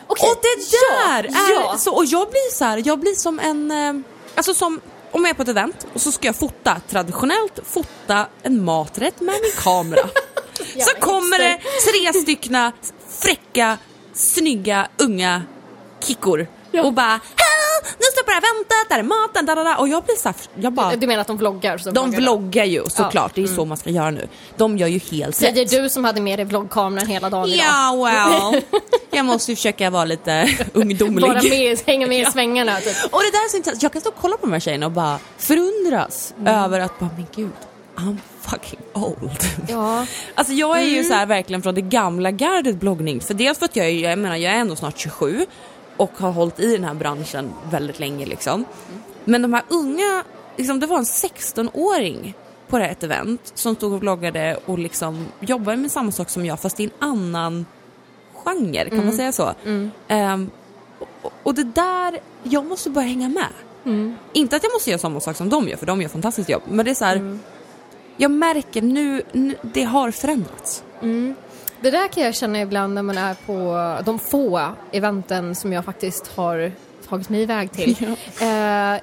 [0.07, 1.77] Okej, Och det där ja, är ja.
[1.77, 3.93] så, och jag blir så här, jag blir som en, eh,
[4.35, 8.27] alltså som om jag är på ett event och så ska jag fota, traditionellt fota
[8.43, 10.09] en maträtt med min kamera.
[10.79, 12.71] så kommer det tre styckna
[13.09, 13.77] fräcka,
[14.13, 15.41] snygga, unga
[16.03, 16.47] kickor
[16.81, 17.19] och bara!
[17.97, 19.75] Nu står jag på det här eventet, där är maten, da, da, da.
[19.77, 21.77] och jag blir så här, jag bara Du menar att de vloggar?
[21.77, 23.21] Så de vloggar vloggar ju såklart, Ja.
[23.21, 23.31] Mm.
[23.35, 24.27] det är så man ska göra nu.
[24.57, 25.35] De gör ju helt rätt.
[25.55, 27.65] Säger du som hade med dig vloggkameran hela dagen idag.
[27.67, 27.95] Ja,
[28.51, 28.61] well.
[29.11, 31.21] Jag måste ju försöka vara lite ungdomlig.
[31.29, 32.95] Bara med, hänga med i svängarna typ.
[33.13, 33.83] Och det där är så intressant.
[33.83, 37.09] Jag kan stå och kolla på de här tjejerna och bara förundras över att bara,
[37.15, 37.51] men gud,
[37.95, 39.43] I'm fucking old.
[39.67, 40.05] Ja.
[40.35, 43.21] Alltså jag är ju så här verkligen från det gamla gardet bloggning.
[43.21, 45.45] För dels för att jag är, jag menar jag är ändå snart 27
[45.97, 48.65] och har hållit i den här branschen väldigt länge liksom.
[49.25, 50.23] Men de här unga,
[50.57, 52.33] liksom det var en 16-åring
[52.67, 56.29] på det här ett event som stod och vloggade och liksom jobbade med samma sak
[56.29, 57.65] som jag fast i en annan
[58.33, 59.53] genre, kan man säga så?
[60.07, 60.49] Ehm,
[61.21, 63.47] och, och det där, jag måste börja hänga med.
[64.33, 66.61] Inte att jag måste göra samma sak som de gör, för de gör fantastiskt jobb.
[66.69, 67.39] Men det är så här,
[68.17, 70.83] jag märker nu, nu, det har förändrats.
[71.85, 75.85] Det där kan jag känna ibland när man är på de få eventen som jag
[75.85, 76.71] faktiskt har
[77.09, 77.95] tagit mig iväg till.
[78.41, 79.01] Eh,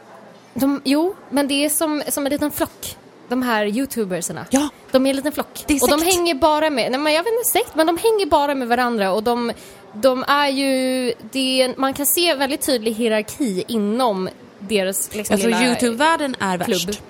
[0.55, 2.97] de, jo, men det är som, som en liten flock.
[3.28, 4.47] De här youtubersarna.
[4.51, 4.68] Ja.
[4.91, 5.64] De är en liten flock.
[5.83, 8.55] Och de hänger bara med, nej men jag vet inte sekt, men de hänger bara
[8.55, 9.53] med varandra och de,
[9.93, 14.28] de är ju, det är, man kan se väldigt tydlig hierarki inom
[14.59, 16.87] deras liksom, Alltså lilla Youtube-världen är klubb.
[16.87, 17.03] värst.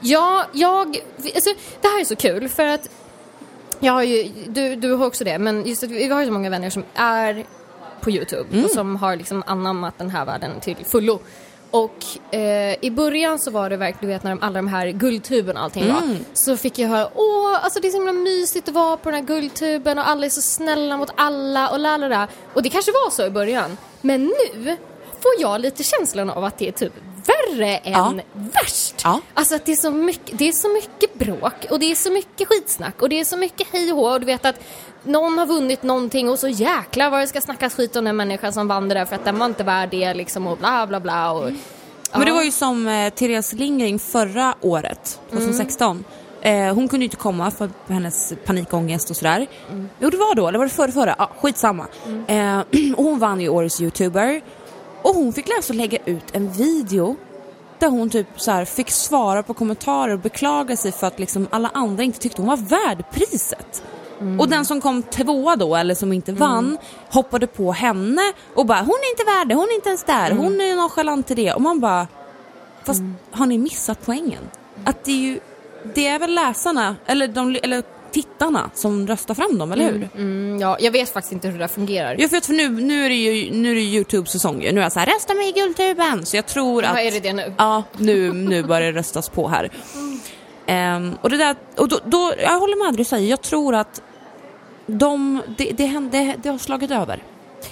[0.00, 1.00] Ja, jag...
[1.34, 1.50] Alltså,
[1.80, 2.88] det här är så kul för att
[3.80, 6.32] jag har ju, du, du har också det, men just att vi har ju så
[6.32, 7.44] många vänner som är
[8.00, 11.20] på Youtube och som har liksom anammat den här världen till fullo.
[11.70, 14.86] Och eh, i början så var det verkligen, du vet när de, alla de här
[14.88, 16.02] guldtuben och allting var,
[16.32, 19.20] så fick jag höra åh, alltså det är så himla mysigt att vara på den
[19.20, 22.28] här guldtuben och alla är så snälla mot alla och lalala.
[22.54, 24.76] Och det kanske var så i början, men nu
[25.20, 26.92] får jag lite känslan av att det är typ
[27.26, 28.14] värre än Ja.
[28.32, 29.00] värst.
[29.04, 29.20] Ja.
[29.34, 32.10] Alltså att det är, så mycket, det är så mycket bråk och det är så
[32.12, 34.56] mycket skitsnack och det är så mycket hej och och du vet att
[35.04, 38.52] någon har vunnit någonting och så jäklar vad det ska snackas skit om den människan
[38.52, 41.00] som vann det där för att den var inte värd det liksom och bla bla
[41.00, 41.42] bla och...
[42.12, 42.34] Men det Ja.
[42.34, 46.04] var ju som eh, Therese Lindgren förra året, 2016.
[46.40, 49.46] Eh, hon kunde ju inte komma för hennes panikångest och sådär.
[49.98, 51.14] Jo det var då, eller var det förra, förra?
[51.18, 51.86] Ja, skitsamma.
[52.26, 52.58] Eh,
[52.96, 54.42] och hon vann ju årets youtuber.
[55.06, 57.16] Och hon fick och lägga ut en video
[57.78, 61.48] där hon typ så här fick svara på kommentarer och beklaga sig för att liksom
[61.50, 63.82] alla andra inte tyckte hon var värd priset.
[64.38, 66.78] Och den som kom tvåa då, eller som inte vann,
[67.10, 70.30] hoppade på henne och bara hon är inte värd det, hon är inte ens där,
[70.30, 71.52] hon är nonchalant till det.
[71.52, 72.06] Och man bara,
[72.84, 74.42] fast har ni missat poängen?
[74.84, 75.40] Att det är ju,
[75.94, 77.82] det är väl läsarna, eller, de, eller
[78.16, 80.08] tittarna som röstar fram dem, eller hur?
[80.14, 82.16] Mm, ja, jag vet faktiskt inte hur det där fungerar.
[82.18, 84.58] Jag vet för nu, nu är det ju nu är det Youtube-säsong.
[84.58, 86.26] Nu är jag så här, rösta mig i Guldtuben!
[86.26, 86.94] Så jag tror att...
[86.94, 87.54] Vad är det det nu?
[87.58, 89.70] Ja, nu, nu börjar det röstas på här.
[90.66, 94.02] Ehm, och det där, och då, då, jag håller med dig säger, jag tror att
[94.86, 97.22] de, det, det, hände, det har slagit över.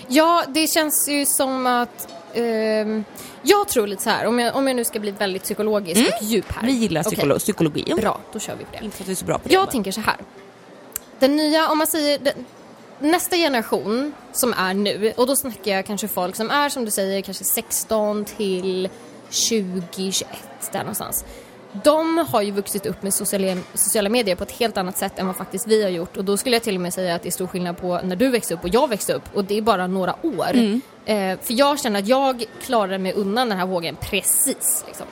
[0.09, 2.14] Ja, det känns ju som att...
[2.35, 3.05] ehm,
[3.43, 6.23] jag tror lite så här, om jag, om jag nu ska bli väldigt psykologisk och
[6.23, 6.67] djup här.
[6.67, 7.95] Vi gillar psykolo- psykologi.
[7.97, 8.85] Bra, då kör vi på det.
[8.85, 9.55] Inte för att vi är så bra på det.
[9.55, 9.71] Jag bara.
[9.73, 10.17] tänker så här.
[11.19, 12.45] Den nya, om man säger den,
[12.99, 16.91] nästa generation som är nu, och då snackar jag kanske folk som är som du
[16.91, 18.89] säger kanske 16 till
[19.31, 19.83] 20,
[20.13, 20.29] 21
[20.73, 21.25] där någonstans.
[21.85, 25.27] De har ju vuxit upp med sociala, sociala medier på ett helt annat sätt än
[25.27, 27.29] vad faktiskt vi har gjort och då skulle jag till och med säga att det
[27.29, 29.63] är stor skillnad på när du växte upp och jag växte upp och det är
[29.63, 30.57] bara några år.
[31.07, 34.85] Eh, för jag känner att jag klarade mig undan den här vågen precis.
[34.87, 35.07] Liksom.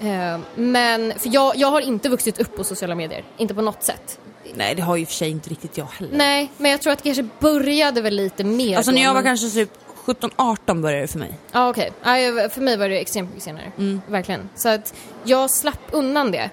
[0.00, 3.82] Eh, men, för jag, jag har inte vuxit upp på sociala medier, inte på något
[3.82, 4.18] sätt.
[4.54, 6.16] Nej, det har ju för sig inte riktigt jag heller.
[6.16, 9.22] Nej, men jag tror att det kanske började väl lite mer Alltså när jag var
[9.22, 9.70] men- kanske typ
[10.14, 11.38] 17-18 började det för mig.
[11.52, 13.72] Ja okej, jag- för mig var det extremt mycket senare.
[14.06, 14.48] Verkligen.
[14.54, 14.94] Så att
[15.24, 16.50] jag slapp undan det.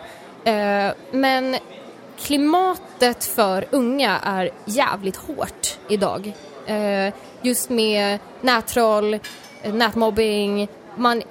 [0.51, 1.55] Eh, men
[2.19, 6.33] klimatet för unga är jävligt hårt idag.
[6.65, 9.13] Eh, just med nättroll,
[9.63, 11.23] eh, nätmobbing, man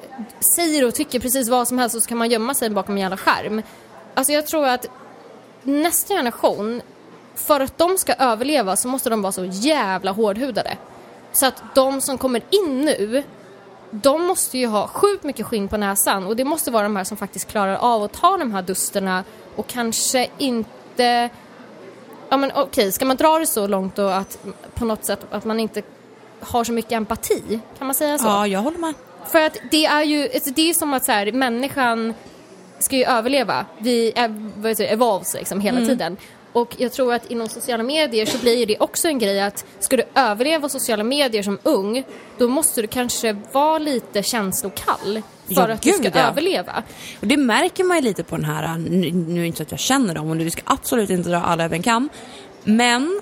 [0.57, 3.01] säger och tycker precis vad som helst och så kan man gömma sig bakom en
[3.01, 3.63] jävla skärm.
[4.15, 4.87] Alltså jag tror att
[5.63, 6.83] nästa generation,
[7.35, 10.77] för att de ska överleva så måste de vara så jävla hårdhudade.
[11.37, 13.23] Så att de som kommer in nu,
[13.91, 17.05] de måste ju ha sjukt mycket skinn på näsan och det måste vara de här
[17.05, 19.25] som faktiskt klarar av att ta de här dusterna
[19.57, 21.31] och kanske inte...
[22.29, 24.39] Ja men okej, ska man dra det så långt då att
[24.75, 25.83] på något sätt att man inte
[26.41, 27.61] har så mycket empati?
[27.79, 28.27] Kan man säga så?
[28.27, 28.95] Ja, jag håller med.
[29.27, 32.15] För att det är ju, alltså det är som att så här, människan
[32.79, 33.67] ska ju överleva.
[33.79, 34.13] Vi
[34.79, 36.17] evolves liksom hela tiden.
[36.57, 39.97] Och jag tror att inom sociala medier så blir det också en grej att ska
[39.97, 42.05] du överleva sociala medier som ung,
[42.39, 46.29] då måste du kanske vara lite känslokall för Ja, att du ska ja.
[46.29, 46.83] överleva.
[47.21, 49.63] Och det märker man ju lite på den här, nu, nu är det inte så
[49.63, 52.09] att jag känner dem och vi ska absolut inte dra alla över en kam.
[52.65, 53.21] Men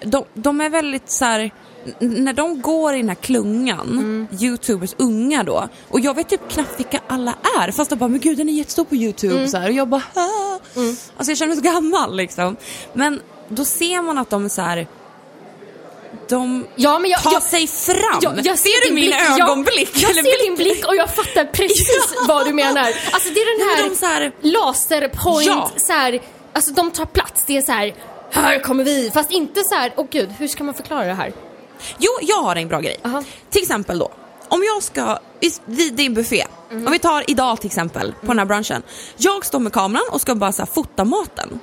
[0.00, 1.50] de, de är väldigt så här.
[1.98, 6.78] När de går i den här klungan, youtubers unga då, och jag vet typ knappt
[6.80, 9.68] vilka alla är, fast de bara men gud den är jättestor på youtube så här,
[9.68, 10.58] och jag bara ah.
[11.16, 12.56] Alltså jag känner mig så gammal liksom.
[12.92, 14.86] Men då ser man att de är så här.
[16.28, 18.18] de Ja, men jag, tar jag, sig fram.
[18.22, 19.14] jag, jag ser du min blick.
[19.14, 19.90] Jag- ögonblick?
[19.94, 22.88] Jag, Eller ser din blick och jag fattar precis vad du menar.
[23.12, 25.70] Alltså det är den här, de så här- laserpoint, Ja.
[25.76, 26.20] så här,
[26.52, 27.44] alltså de tar plats.
[27.46, 27.94] Det är så här,
[28.30, 29.10] här kommer vi.
[29.14, 31.32] Fast inte så här, åh gud, hur ska man förklara det här?
[31.98, 32.96] Jo, jag har en bra grej.
[33.04, 33.22] Aha.
[33.50, 34.10] Till exempel då,
[34.48, 36.86] om jag ska, vid- vid din buffé, Mhm.
[36.86, 38.82] om vi tar idag till exempel, på den här brunchen.
[39.16, 41.60] Jag står med kameran och ska bara så här, fota maten.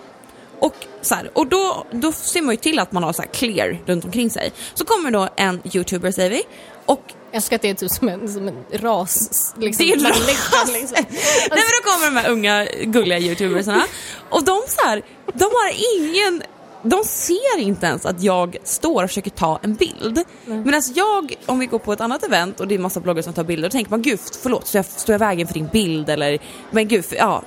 [0.60, 3.30] Och, så här, och då, då ser man ju till att man har så här
[3.30, 4.52] clear runt omkring sig.
[4.74, 6.44] Så kommer då en youtuber säger vi,
[6.86, 7.02] och
[7.32, 9.54] Jag älskar att det är typ som en, som en ras.
[9.58, 10.20] Liksom, det är en ras.
[10.28, 11.06] liksom.
[11.10, 13.84] Nej men då kommer de här unga gulliga youtubersarna
[14.30, 15.02] och de så här,
[15.34, 16.44] de har ingen
[16.84, 20.24] de ser inte ens att jag står och försöker ta en bild.
[20.46, 23.34] Medan jag, om vi går på ett annat event och det är massa bloggare som
[23.34, 26.10] tar bilder, då tänker man gud förlåt, står jag, står jag vägen för din bild?
[26.10, 26.40] Eller
[26.72, 27.44] men gud, för, ja,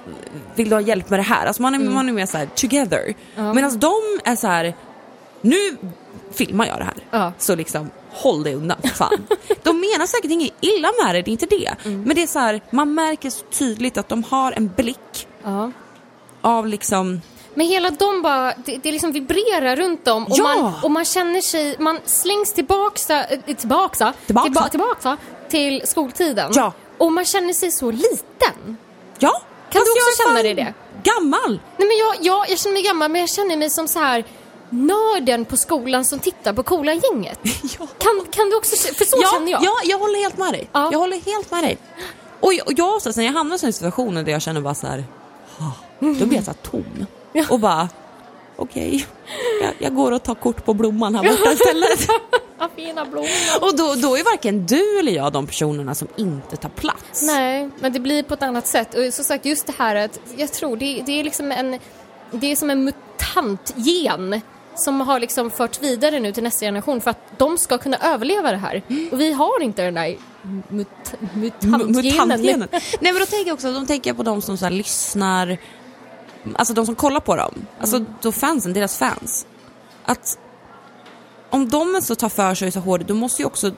[0.54, 1.46] vill du ha hjälp med det här?
[1.46, 3.14] Alltså man är, man är mer såhär together.
[3.54, 4.74] Medan de är så här
[5.40, 5.76] nu
[6.32, 6.94] filmar jag det här.
[7.10, 7.32] Ja.
[7.38, 9.26] Så liksom, håll dig undan för fan.
[9.62, 11.76] De menar säkert inget illa med det, det är inte det.
[11.84, 15.28] Men det är så här, man märker så tydligt att de har en blick
[16.40, 17.20] av liksom
[17.54, 20.42] Men hela de bara, det, det liksom vibrerar runt dem och, Ja!
[20.44, 24.44] man, och man känner sig, man slängs tillbaka, äh, tillbaka, Tillbaka.
[24.44, 25.16] Tillba, tillbaka
[25.48, 26.52] till skoltiden.
[26.54, 26.72] Ja.
[26.98, 28.76] Och man känner sig så liten.
[29.18, 29.42] Ja!
[29.70, 30.74] Kan fast du också känna dig det?
[31.02, 31.60] Gammal!
[31.76, 34.24] Nej men jag, jag, jag känner mig gammal men jag känner mig som så här
[34.70, 37.38] nörden på skolan som tittar på coola gänget.
[37.78, 37.86] Ja.
[37.98, 39.64] Kan, kan du också, för så ja, känner jag.
[39.64, 40.68] Ja, jag håller helt med dig.
[40.72, 40.88] Ja.
[40.92, 41.78] Jag håller helt med dig.
[42.40, 44.74] Och jag, och jag också, sen jag hamnar i sådana situationer där jag känner bara
[44.74, 45.04] så här,
[45.98, 47.06] då blir jag så här tom.
[47.32, 47.44] Ja.
[47.50, 47.88] Och bara,
[48.56, 49.06] okej,
[49.62, 52.08] jag, jag går och tar kort på blomman här borta istället.
[52.58, 53.28] Ja, fina blommor.
[53.60, 57.22] och då, då är varken du eller jag de personerna som inte tar plats.
[57.22, 58.94] Nej, men det blir på ett annat sätt.
[58.94, 61.78] Och som sagt, just det här att jag tror det, det är liksom en,
[62.30, 64.40] det är som en mutantgen
[64.74, 68.50] som har liksom förts vidare nu till nästa generation för att de ska kunna överleva
[68.50, 68.82] det här.
[69.12, 70.16] Och vi har inte den där
[70.68, 70.88] mut,
[71.34, 71.92] mutantgenen.
[71.92, 72.68] Mutantgenen.
[72.72, 75.58] Nej men då tänker jag också, de tänker på de som så lyssnar,
[76.56, 78.08] alltså de som kollar på dem, alltså Mm.
[78.22, 79.46] då fansen, deras fans.
[80.04, 80.38] Att
[81.50, 83.70] om de så tar för sig så hårt, då måste ju också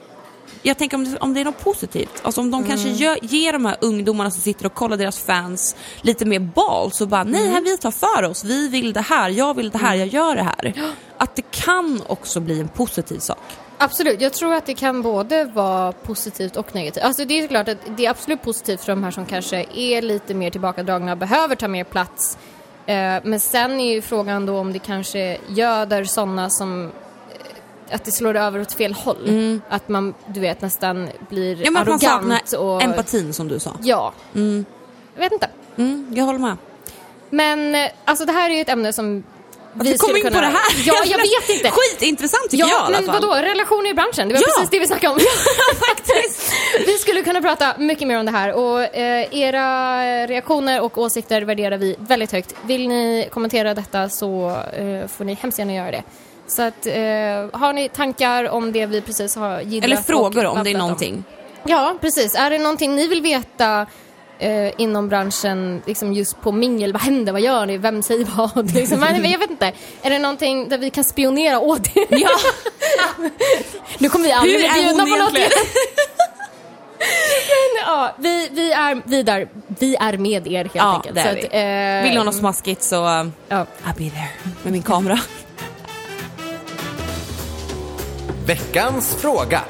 [0.62, 2.69] jag tänker om det, om det är något positivt, alltså om de Mm.
[2.71, 6.93] kanske gör, ger de här ungdomarna som sitter och kollar deras fans lite mer bal
[6.93, 7.53] så bara nej, Mm.
[7.55, 10.37] här vi tar för oss, vi vill det här, jag vill det här, jag gör
[10.37, 10.93] det här.
[11.19, 13.39] Att det kan också bli en positiv sak.
[13.79, 17.05] Absolut, jag tror att det kan både vara positivt och negativt.
[17.05, 20.03] Alltså det är klart att det är absolut positivt för de här som kanske är
[20.03, 22.39] lite mer tillbakadragna, behöver ta mer plats.
[22.87, 28.05] Eh, men sen är ju frågan då om det kanske göder sådana som eh, att
[28.05, 29.61] det slår över åt fel håll.
[29.68, 31.64] Att man, du vet, nästan blir Mm.
[31.64, 32.82] Ja, men att man arrogant saknar och...
[32.82, 33.70] empatin som du sa.
[33.82, 34.12] Ja.
[34.35, 34.64] Mm.
[35.14, 35.49] Jag vet inte.
[35.76, 36.57] Mm, jag håller med.
[37.30, 39.24] Men eh, alltså det här är ju ett ämne som
[39.75, 40.37] vi vi kom in kunna...
[40.37, 40.62] på det här.
[40.87, 41.70] Ja, jag vet inte.
[41.70, 43.29] Skitintressant tycker Ja, jag i alla men fall.
[43.29, 43.35] vadå?
[43.49, 44.47] Relationer i branschen, det var Ja.
[44.57, 45.18] precis det vi snackade om.
[45.89, 46.53] Faktiskt.
[46.87, 51.43] Vi skulle kunna prata mycket mer om det här och eh, era reaktioner och åsikter
[51.43, 52.55] värderar vi väldigt högt.
[52.62, 56.03] Vill ni kommentera detta så eh, får ni hemskt gärna göra det.
[56.47, 56.93] Så att, eh,
[57.61, 61.25] har ni tankar om det vi precis har gillat Eller frågor om det är någonting.
[61.66, 62.35] Ja, precis.
[62.35, 63.87] Är det någonting ni vill veta
[64.39, 68.70] eh, inom branschen, liksom just på mingel, vad händer, vad gör ni, vem säger vad?
[68.74, 69.72] Liksom, men jag vet inte.
[70.03, 72.07] Är det någonting där vi kan spionera åt er?
[72.09, 72.30] Ja.
[73.99, 75.32] Nu kommer vi aldrig bli bjudna på något.
[77.49, 81.14] Men, ja, vi, vi, är, vi, där, vi är med er helt Ja, enkelt.
[81.14, 81.41] det är vi.
[81.47, 83.66] att, eh, Vill du ha något smaskigt så ja.
[83.85, 84.28] I'll be there
[84.62, 85.18] med min kamera.
[88.47, 89.61] Veckans fråga.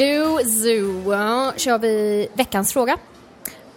[0.00, 1.12] Du Zoo,
[1.56, 2.98] kör vi veckans fråga.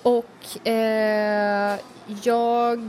[0.04, 1.80] Och eh,
[2.24, 2.80] jag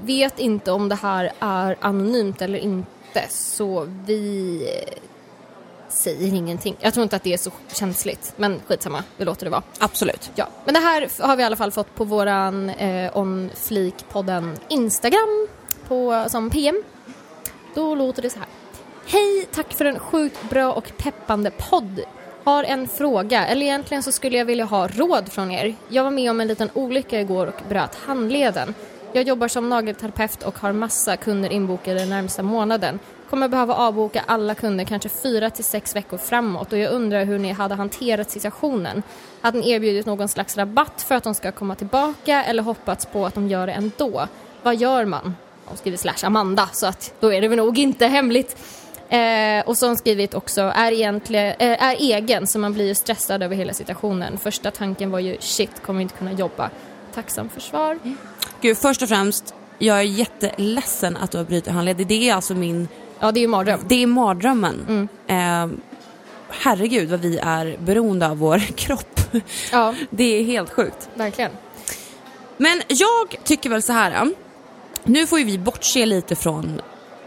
[0.00, 4.98] vet inte om det här är anonymt eller inte så vi eh,
[5.88, 6.76] säger ingenting.
[6.80, 9.62] Jag tror inte att det är så känsligt men skitsamma, vi låter det vara.
[9.78, 10.30] Absolut.
[10.34, 14.56] Ja, men det här har vi i alla fall fått på våran eh, On Fleek-podden
[14.68, 15.48] Instagram
[15.88, 16.82] på, som PM.
[17.74, 18.48] Då låter det så här.
[19.06, 22.00] Hej, tack för en sjukt bra och peppande podd.
[22.46, 25.74] Har en fråga, eller egentligen så skulle jag vilja ha råd från er.
[25.88, 28.74] Jag var med om en liten olycka igår och bröt handleden.
[29.12, 32.98] Jag jobbar som nagelterapeut och har massa kunder inbokade den närmsta månaden.
[33.30, 37.38] Kommer behöva avboka alla kunder kanske fyra till sex veckor framåt och jag undrar hur
[37.38, 39.02] ni hade hanterat situationen.
[39.40, 43.26] Hade ni erbjudit någon slags rabatt för att de ska komma tillbaka eller hoppats på
[43.26, 44.26] att de gör det ändå?
[44.62, 45.36] Vad gör man?
[45.68, 48.56] De skriver slash Amanda så att då är det väl nog inte hemligt.
[49.08, 53.42] Eh, och hon skrivit också, är, egentligen, eh, är egen så man blir ju stressad
[53.42, 54.38] över hela situationen.
[54.38, 56.70] Första tanken var ju shit, kommer inte kunna jobba.
[57.14, 57.98] Tacksam för svar.
[58.60, 61.96] Gud, först och främst, jag är jätteledsen att du har brutit handled.
[61.96, 62.88] Det är alltså min,
[63.20, 63.80] Ja, det är ju mardröm.
[63.88, 65.08] det är mardrömmen.
[65.28, 65.72] Mm.
[65.72, 65.78] Eh,
[66.50, 69.20] herregud vad vi är beroende av vår kropp.
[69.72, 71.08] Ja, Det är helt sjukt.
[71.14, 71.50] verkligen.
[72.56, 74.30] Men jag tycker väl så här.
[75.04, 76.80] Nu får ju vi bortse lite från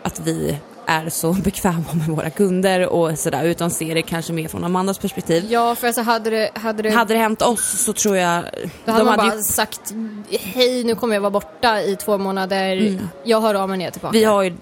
[0.04, 0.58] att vi
[0.90, 4.98] är så bekväma med våra kunder och sådär utan se det kanske mer från Amandas
[5.00, 5.46] perspektiv.
[5.50, 6.50] Ja, för alltså hade det...
[6.56, 8.44] Hade det Hade det hänt oss så tror jag...
[8.86, 9.94] Då hade man bara ju, sagt
[10.30, 13.00] hej nu kommer jag vara borta i två månader.
[13.24, 14.12] Jag hör av mig när jag är tillbaka.
[14.14, 14.54] vi har ju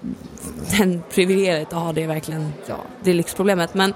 [0.78, 2.76] den privilegiet att ha det verkligen, Ja.
[3.02, 3.74] det är lyxproblemet.
[3.74, 3.94] Men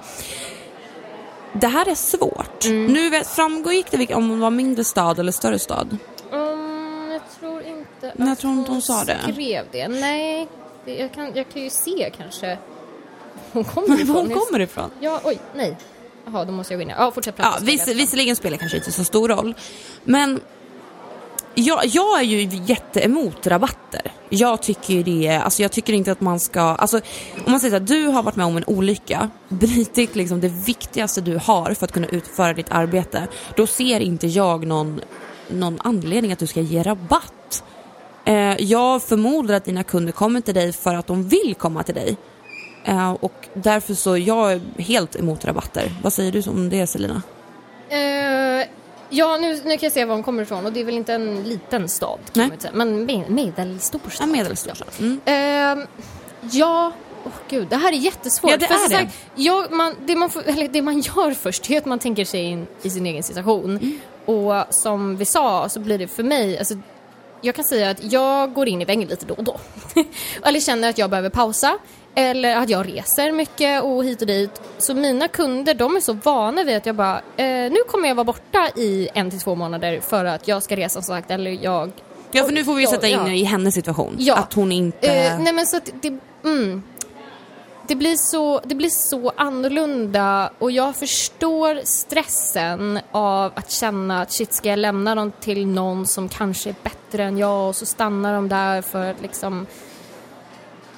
[1.53, 2.65] det här är svårt.
[2.65, 2.87] Mm.
[2.87, 5.97] Nu framgick det om det var mindre stad eller större stad.
[6.33, 9.19] Mm, jag tror inte Nej, jag att tror inte hon sa det.
[9.33, 9.89] skrev det.
[9.89, 10.49] Nej,
[10.85, 12.59] det, jag, kan, jag kan ju se kanske.
[13.53, 14.17] Hon kommer ifrån.
[14.17, 14.91] hon kommer ifrån?
[15.01, 15.77] Ja, oj, nej.
[16.27, 16.89] Jaha, då måste jag gå in.
[16.99, 17.49] Ja, fortsätt prata.
[17.67, 19.55] Ja, jag- visserligen spelar kanske inte så stor roll.
[20.05, 20.41] Men
[21.55, 24.13] jag, jag är ju jätteemot rabatter.
[24.29, 26.97] Jag tycker det, alltså jag tycker inte att man ska, alltså
[27.47, 31.21] om man säger att du har varit med om en olycka, brutit liksom det viktigaste
[31.21, 35.01] du har för att kunna utföra ditt arbete, då ser inte jag någon,
[35.49, 37.65] någon anledning att du ska ge rabatt.
[38.25, 41.95] Eh, jag förmodar att dina kunder kommer till dig för att de vill komma till
[41.95, 42.17] dig.
[42.85, 45.93] Eh, och därför så jag är helt emot rabatter.
[46.03, 47.23] Vad säger du om det Selina?
[47.89, 48.67] Eh,
[49.11, 51.13] ja, nu, nu kan jag se var hon kommer ifrån och det är väl inte
[51.15, 52.49] en liten stad kan Nej.
[52.49, 54.29] man säga, men med, medelstor Ja, stad.
[54.29, 54.89] medelstor stad.
[55.01, 55.21] Mm.
[55.25, 55.87] Ehm,
[56.53, 56.93] ja,
[57.25, 58.51] åh gud, det här är jättesvårt.
[58.51, 58.95] Ja, det För är det.
[58.95, 62.43] Sagt, jag, man, det, man eller det man gör först är att man tänker sig
[62.43, 63.71] in i sin egen situation.
[63.77, 63.99] Mm.
[64.25, 66.75] Och som vi sa så blir det för mig, alltså,
[67.43, 69.57] jag kan säga att jag går in i väggen lite då och då.
[70.45, 71.79] eller känner att jag behöver pausa.
[72.15, 74.63] Eller att jag reser mycket och hit och dit.
[74.79, 78.15] Så mina kunder de är så vana vid att jag bara, eh, nu kommer jag
[78.15, 81.31] vara borta i en till två månader för att jag ska resa som sagt.
[81.31, 81.91] Eller jag
[82.35, 83.33] Ja, för nu får vi sätta in ja.
[83.33, 84.17] i hennes situation.
[84.19, 84.37] Ja.
[84.37, 85.13] Att hon inte...
[85.13, 86.83] Eh, nej men så att det, mm,
[87.89, 94.33] det, blir så, det blir så annorlunda och jag förstår stressen av att känna att
[94.33, 97.87] shit ska jag lämna dem till någon som kanske är bättre än jag och så
[97.87, 99.67] stannar de där för att liksom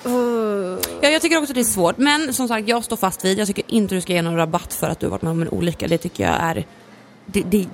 [0.07, 1.99] Uh, Ja, jag tycker också att det är svårt.
[1.99, 3.39] Men som sagt, jag står fast vid.
[3.39, 5.49] Jag tycker inte du ska ge någon rabatt för att du varit med om en
[5.49, 5.89] olycka.
[5.89, 6.67] Det tycker jag är...
[7.27, 7.67] Det, det,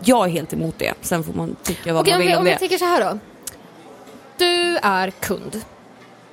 [0.00, 0.94] jag är helt emot det.
[1.00, 2.50] Sen får man tycka vad Okej, man om, vill vi, om om det.
[2.50, 3.18] jag tänker så här då.
[4.36, 5.60] Du är kund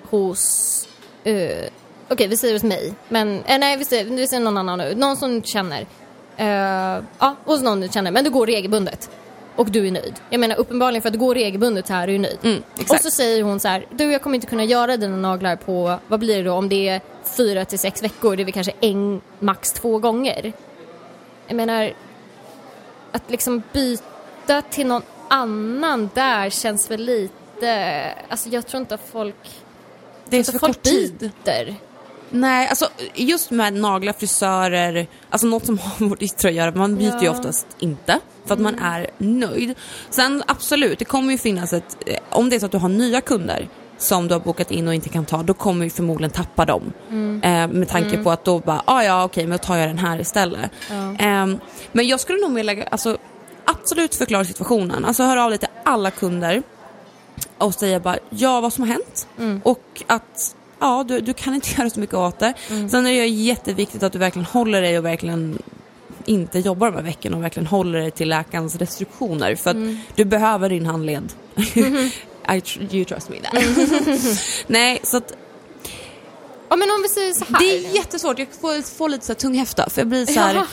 [0.09, 0.87] hos...
[1.27, 1.35] Uh,
[2.09, 2.93] Okej, vi säger hos mig.
[3.09, 4.95] Men, eh, nej, vi säger, vi säger någon annan nu.
[4.95, 5.85] Någon som du känner.
[6.37, 8.11] Eh, ja, hos någon du känner.
[8.11, 9.09] Men du går regelbundet.
[9.55, 10.13] Och du är nöjd.
[10.29, 12.39] Jag menar uppenbarligen för att du går regelbundet så här är du nöjd.
[12.43, 13.85] Mm, och så säger hon så här.
[13.91, 16.53] Du, jag kommer inte kunna göra dina naglar på, vad blir det då?
[16.53, 17.01] Om det är
[17.37, 18.35] fyra till sex veckor.
[18.35, 20.53] Det är väl kanske en, max två gånger.
[21.47, 21.93] Jag menar,
[23.11, 28.13] att liksom byta till någon annan där känns väl lite...
[28.29, 29.49] Alltså jag tror inte att folk...
[30.29, 31.31] Det är så folk kort tid.
[31.43, 31.75] byter.
[32.29, 36.95] Nej, alltså just med naglar, frisörer, alltså något som har med ditt att göra, man
[36.95, 37.19] byter ju Ja.
[37.21, 37.31] Mm.
[37.39, 39.75] oftast inte för att man är nöjd.
[40.09, 42.89] Sen absolut, det kommer ju finnas ett, eh, om det är så att du har
[42.89, 43.67] nya kunder
[43.97, 46.93] som du har bokat in och inte kan ta, då kommer vi förmodligen tappa dem.
[47.09, 47.41] Mm.
[47.43, 49.97] Eh, med tanke på att då bara, ah, ja okej, men då tar jag den
[49.97, 50.71] här istället.
[50.89, 51.15] Ja.
[51.25, 51.59] Ehm,
[51.91, 53.17] men jag skulle nog mer lägga, alltså
[53.65, 55.05] absolut förklara situationen.
[55.05, 56.63] Alltså höra av dig till alla kunder
[57.57, 59.61] och säga bara ja vad som har hänt Mm.
[59.63, 60.55] och att
[60.85, 62.53] ja du, du kan inte göra så mycket åt det.
[62.69, 62.89] Mm.
[62.89, 65.57] Sen är det jätteviktigt att du verkligen håller dig och verkligen
[66.25, 69.97] inte jobbar de här veckorna och verkligen håller dig till läkarens restriktioner för att Mm.
[70.15, 71.33] du behöver din handled.
[71.55, 72.11] Mm-hmm.
[72.55, 72.61] I
[72.95, 73.63] you trust me there.
[74.67, 75.33] Nej, så att
[76.69, 77.59] Ja men om vi säger så här.
[77.59, 78.39] det är jättesvårt.
[78.39, 80.63] Jag får, får lite så här tung häfta för jag blir så här.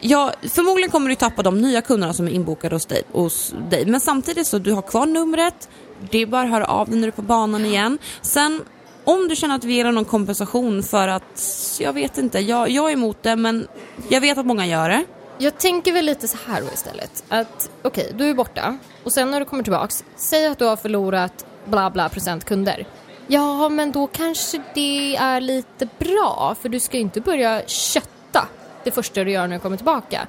[0.00, 3.86] Ja, förmodligen kommer du tappa de nya kunderna som är inbokade hos dig, hos dig.
[3.86, 5.68] Men samtidigt så du har kvar numret,
[6.10, 7.98] det är bara att höra av dig när du är på banan igen.
[8.22, 8.60] Sen
[9.04, 12.88] om du känner att vi ger någon kompensation för att, jag vet inte, jag, jag
[12.88, 13.68] är emot det men
[14.08, 15.04] jag vet att många gör det.
[15.38, 17.24] Jag tänker väl lite så här då istället.
[17.28, 20.76] Att okej, du är borta och sen när du kommer tillbaks, säg att du har
[20.76, 22.86] förlorat bla bla procent kunder.
[23.26, 28.48] Ja, men då kanske det är lite bra för du ska ju inte börja kötta
[28.84, 30.26] det första du gör när du kommer tillbaka.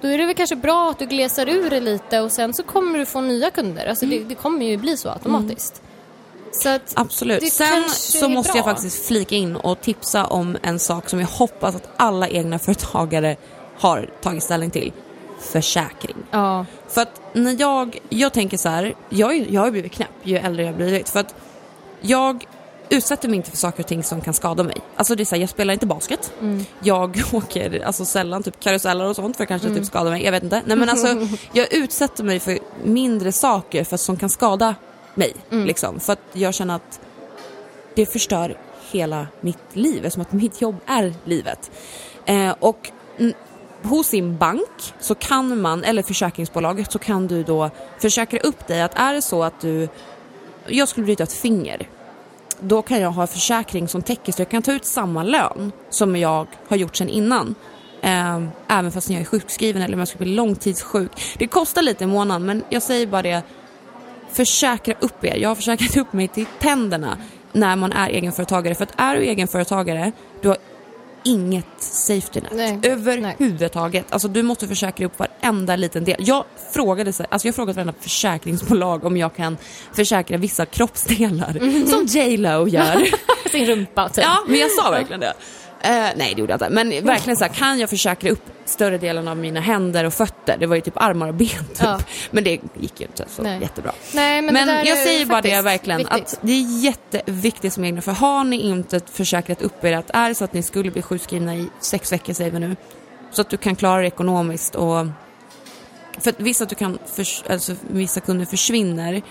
[0.00, 2.62] Då är det väl kanske bra att du glesar ur det lite och sen så
[2.62, 3.86] kommer du få nya kunder.
[3.86, 5.74] Alltså det, det kommer ju bli så automatiskt.
[5.74, 5.82] Att,
[6.94, 7.52] Absolut.
[7.52, 11.74] Sen så måste jag faktiskt flika in och tipsa om en sak som jag hoppas
[11.74, 13.36] att alla egna företagare
[13.78, 14.92] har tagit ställning till.
[15.40, 16.16] Försäkring.
[16.30, 20.36] ja, För att när jag, jag tänker så här, jag, jag har blivit knäpp ju
[20.36, 21.08] äldre jag blivit.
[21.08, 21.34] För att
[22.00, 22.46] jag
[22.88, 24.76] utsätter mig inte för saker och ting som kan skada mig.
[24.96, 26.32] Alltså det är så här, jag spelar inte basket.
[26.82, 30.24] Jag åker alltså sällan typ karuseller och sånt för kanske typ skada mig.
[30.24, 30.62] Jag vet inte.
[30.66, 31.06] Nej men alltså
[31.52, 34.74] jag utsätter mig för mindre saker för som kan skada
[35.16, 35.34] mig.
[35.50, 36.00] Liksom.
[36.00, 37.00] För att jag känner att
[37.94, 38.56] det förstör
[38.90, 41.70] hela mitt liv eftersom att mitt jobb är livet.
[42.26, 43.32] Eh, och mm,
[43.82, 48.82] hos sin bank så kan man, eller försäkringsbolaget, så kan du då försäkra upp dig
[48.82, 49.88] att är det så att du,
[50.66, 51.88] jag skulle bryta ett finger,
[52.60, 56.16] då kan jag ha försäkring som täcker så jag kan ta ut samma lön som
[56.16, 57.54] jag har gjort sedan innan.
[58.02, 61.10] Eh, även fast jag är sjukskriven eller om jag skulle bli långtidssjuk.
[61.38, 63.42] Det kostar lite i månaden men jag säger bara det,
[64.34, 65.36] försäkra upp er.
[65.36, 67.18] Jag har försäkrat upp mig till tänderna
[67.52, 68.74] när man är egenföretagare.
[68.74, 70.12] För att är du egenföretagare,
[70.42, 70.56] du har
[71.26, 72.80] inget safety net Nej.
[72.82, 74.06] överhuvudtaget.
[74.10, 76.16] Alltså du måste försäkra upp varenda liten del.
[76.18, 79.56] Jag frågade, så- alltså jag frågade varenda försäkringsbolag om jag kan
[79.92, 83.04] försäkra vissa kroppsdelar som J Lo gör.
[83.50, 84.24] sin rumpa typ.
[84.24, 85.32] ja, men jag sa verkligen det.
[85.84, 86.70] Eh, nej, det gjorde jag inte.
[86.70, 90.56] Men verkligen så här, kan jag försäkra upp större delen av mina händer och fötter?
[90.60, 91.78] Det var ju typ armar och ben typ.
[91.80, 91.98] Ja.
[92.30, 93.60] Men det gick ju inte så Nej.
[93.60, 93.92] jättebra.
[94.14, 96.16] Nej, men, Men, jag säger bara det verkligen viktigt.
[96.16, 100.28] att det är jätteviktigt som egna för har ni inte försäkrat upp er att är
[100.28, 102.76] det så att ni skulle bli sjukskrivna i sex veckor säger vi nu
[103.30, 105.06] så att du kan klara det ekonomiskt och
[106.20, 109.22] för att vissa, att du kan förs- alltså, vissa kunder försvinner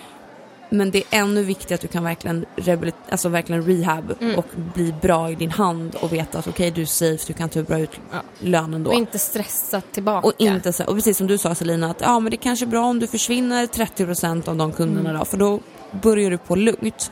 [0.73, 2.45] men det är ännu viktigare att du kan verkligen,
[3.09, 4.35] alltså verkligen rehab Mm.
[4.35, 7.49] och bli bra i din hand och veta att okej du är safe, du kan
[7.49, 8.17] ta bra ut Ja.
[8.39, 8.89] lönen då.
[8.91, 10.27] Och inte stressa tillbaka.
[10.27, 12.85] Och, inte och precis som du sa Selina, att ja, men det kanske är bra
[12.85, 15.19] om du försvinner 30% av de kunderna Mm.
[15.19, 15.59] då, för då
[16.01, 17.11] börjar du på lugnt.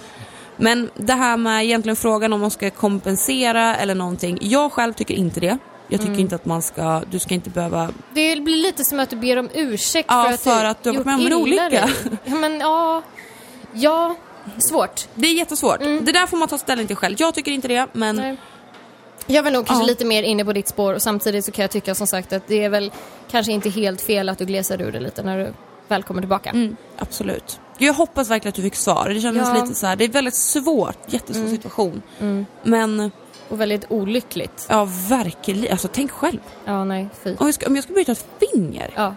[0.57, 5.13] Men det här med egentligen frågan om man ska kompensera eller någonting, jag själv tycker
[5.13, 5.57] inte det.
[5.87, 6.11] Jag Mm.
[6.11, 9.15] tycker inte att man ska, du ska inte behöva, Det blir lite som att du
[9.15, 11.89] ber om ursäkt Ja, för att, för att du har varit med om en olycka.
[12.25, 13.01] Ja, men ja,
[13.73, 14.15] ja,
[14.57, 15.07] svårt.
[15.15, 15.79] det är jättesvårt.
[15.79, 17.15] Det där får man ta ställning till själv.
[17.19, 18.29] Jag tycker inte det, men Mm.
[18.29, 18.37] Nej.
[19.27, 19.87] Jag är väl nog kanske Ja.
[19.87, 22.47] lite mer inne på ditt spår och samtidigt så kan jag tycka som sagt att
[22.47, 22.91] det är väl
[23.31, 25.53] kanske inte helt fel att du glesar ur det lite när du
[25.87, 26.49] väl kommer tillbaka.
[26.49, 27.59] mm, absolut.
[27.77, 29.09] Jag hoppas verkligen att du fick svar.
[29.09, 29.61] Det kändes Ja.
[29.63, 32.01] lite så här, det är väldigt svårt, jättesvår situation.
[32.19, 32.45] Mm.
[32.63, 33.11] Men
[33.49, 34.65] Och väldigt olyckligt.
[34.69, 36.39] ja, verkligen, alltså tänk själv.
[36.65, 37.35] Ja, nej, fy.
[37.39, 39.15] Om jag ska, om jag ska bryta ett finger, Ja.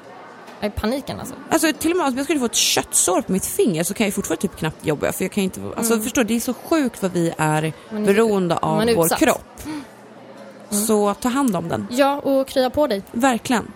[0.64, 1.34] Nej, paniken alltså.
[1.50, 4.06] Alltså till och med om jag skulle få ett köttsår på mitt finger så kan
[4.06, 6.54] jag fortfarande typ knappt jobba för jag kan inte, alltså förstår du, det är så
[6.54, 7.74] sjukt vad vi är Mm.
[7.90, 9.22] Man beroende av man är vår utsatt.
[9.22, 9.34] Mm.
[9.34, 9.76] kropp.
[10.86, 13.02] Så ta hand om den, Ja, och krya på dig.
[13.12, 13.72] verkligen.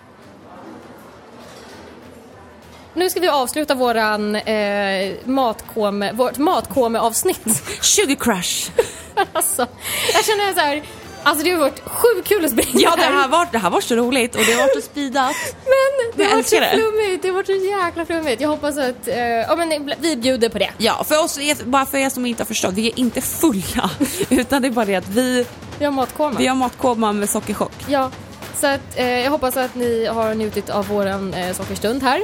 [2.93, 7.63] Nu ska vi avsluta våran eh, matkome, vårt matkome-avsnitt.
[7.81, 8.69] 20 crash!
[9.33, 9.67] alltså,
[10.13, 10.83] jag känner så här,
[11.23, 13.81] alltså det har varit sjukt kul att springa Ja det här, var, det här var
[13.81, 15.35] så roligt och det har varit så speedat.
[15.65, 16.69] Men det har varit så det.
[16.73, 18.41] flummigt, det har varit så jäkla flummigt.
[18.41, 20.69] Jag hoppas att, eh, ja men vi bjuder på det.
[20.77, 23.89] Ja, för oss, bara för er som inte har förstått, vi är inte fulla.
[24.29, 25.45] Utan det är bara det att vi,
[25.79, 26.35] Vi har matkoma.
[26.39, 27.73] vi har matkoma med sockerchock.
[27.87, 28.11] Ja,
[28.59, 32.21] så att, eh, jag hoppas att ni har njutit av våran eh, sockerstund här.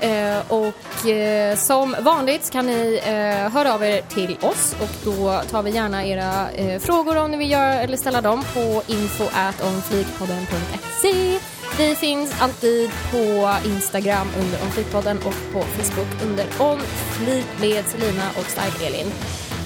[0.00, 5.40] eh, och eh, som vanligt kan ni eh, höra av er till oss och då
[5.50, 9.24] tar vi gärna era eh, frågor om ni vill göra eller ställa dem på info
[9.66, 11.38] omflygpodden.se.
[11.78, 18.44] Vi finns alltid på Instagram under Omflygpodden och på Facebook under Omflyg med Selina och
[18.44, 19.12] Style Elin.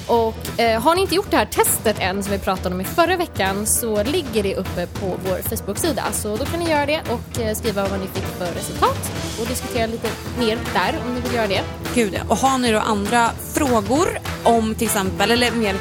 [0.07, 2.85] Och eh, har ni inte gjort det här testet än som vi pratade om i
[2.85, 6.03] förra veckan så ligger det uppe på vår Facebook-sida.
[6.13, 9.47] Så då kan ni göra det och eh, skriva vad ni fick för resultat och
[9.47, 11.63] diskutera lite mer där om ni vill göra det.
[11.95, 12.21] Gud ja.
[12.29, 14.09] Och har ni då andra frågor
[14.43, 15.77] om till exempel, eller mer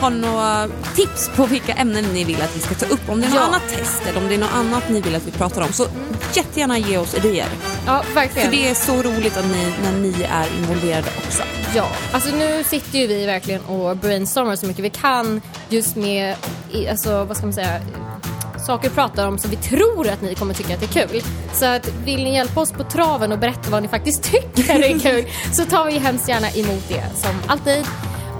[0.00, 3.08] har ni några tips på vilka ämnen ni vill att vi ska ta upp?
[3.08, 3.46] Om det är något Ja.
[3.46, 5.86] annat test eller om det är något annat ni vill att vi pratar om så
[6.34, 7.48] jättegärna ge oss idéer.
[7.86, 8.50] Ja, verkligen.
[8.50, 11.42] För det är så roligt att ni, när ni är involverade också.
[11.74, 16.36] Ja, alltså nu sitter ju vi verkligen och brainstormar så mycket vi kan just med,
[16.90, 17.80] alltså vad ska man säga,
[18.66, 21.22] saker vi pratar om som vi tror att ni kommer tycka att det är kul.
[21.52, 24.98] Så att vill ni hjälpa oss på traven och berätta vad ni faktiskt tycker är
[24.98, 27.86] kul så tar vi hemskt gärna emot det som alltid.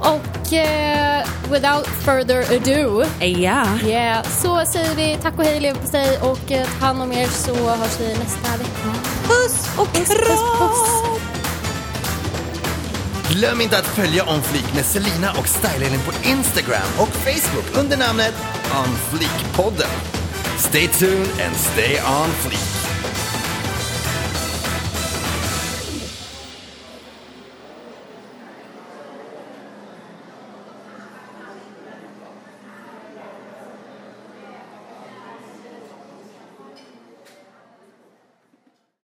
[0.01, 3.65] Och eh, without further ado, Ja.
[3.85, 7.53] yeah, så säger vi tack och hej leverpastej och eh, ta hand om er så
[7.69, 8.99] hörs vi nästa vecka.
[9.27, 11.01] Puss och Puss, puss, puss.
[11.01, 11.19] kram!
[13.29, 17.97] Glöm inte att följa On Fleek med Selina och Style på Instagram och Facebook under
[17.97, 18.33] namnet
[18.79, 19.89] On Fleek-podden.
[20.57, 22.80] Stay tuned and stay on fleek.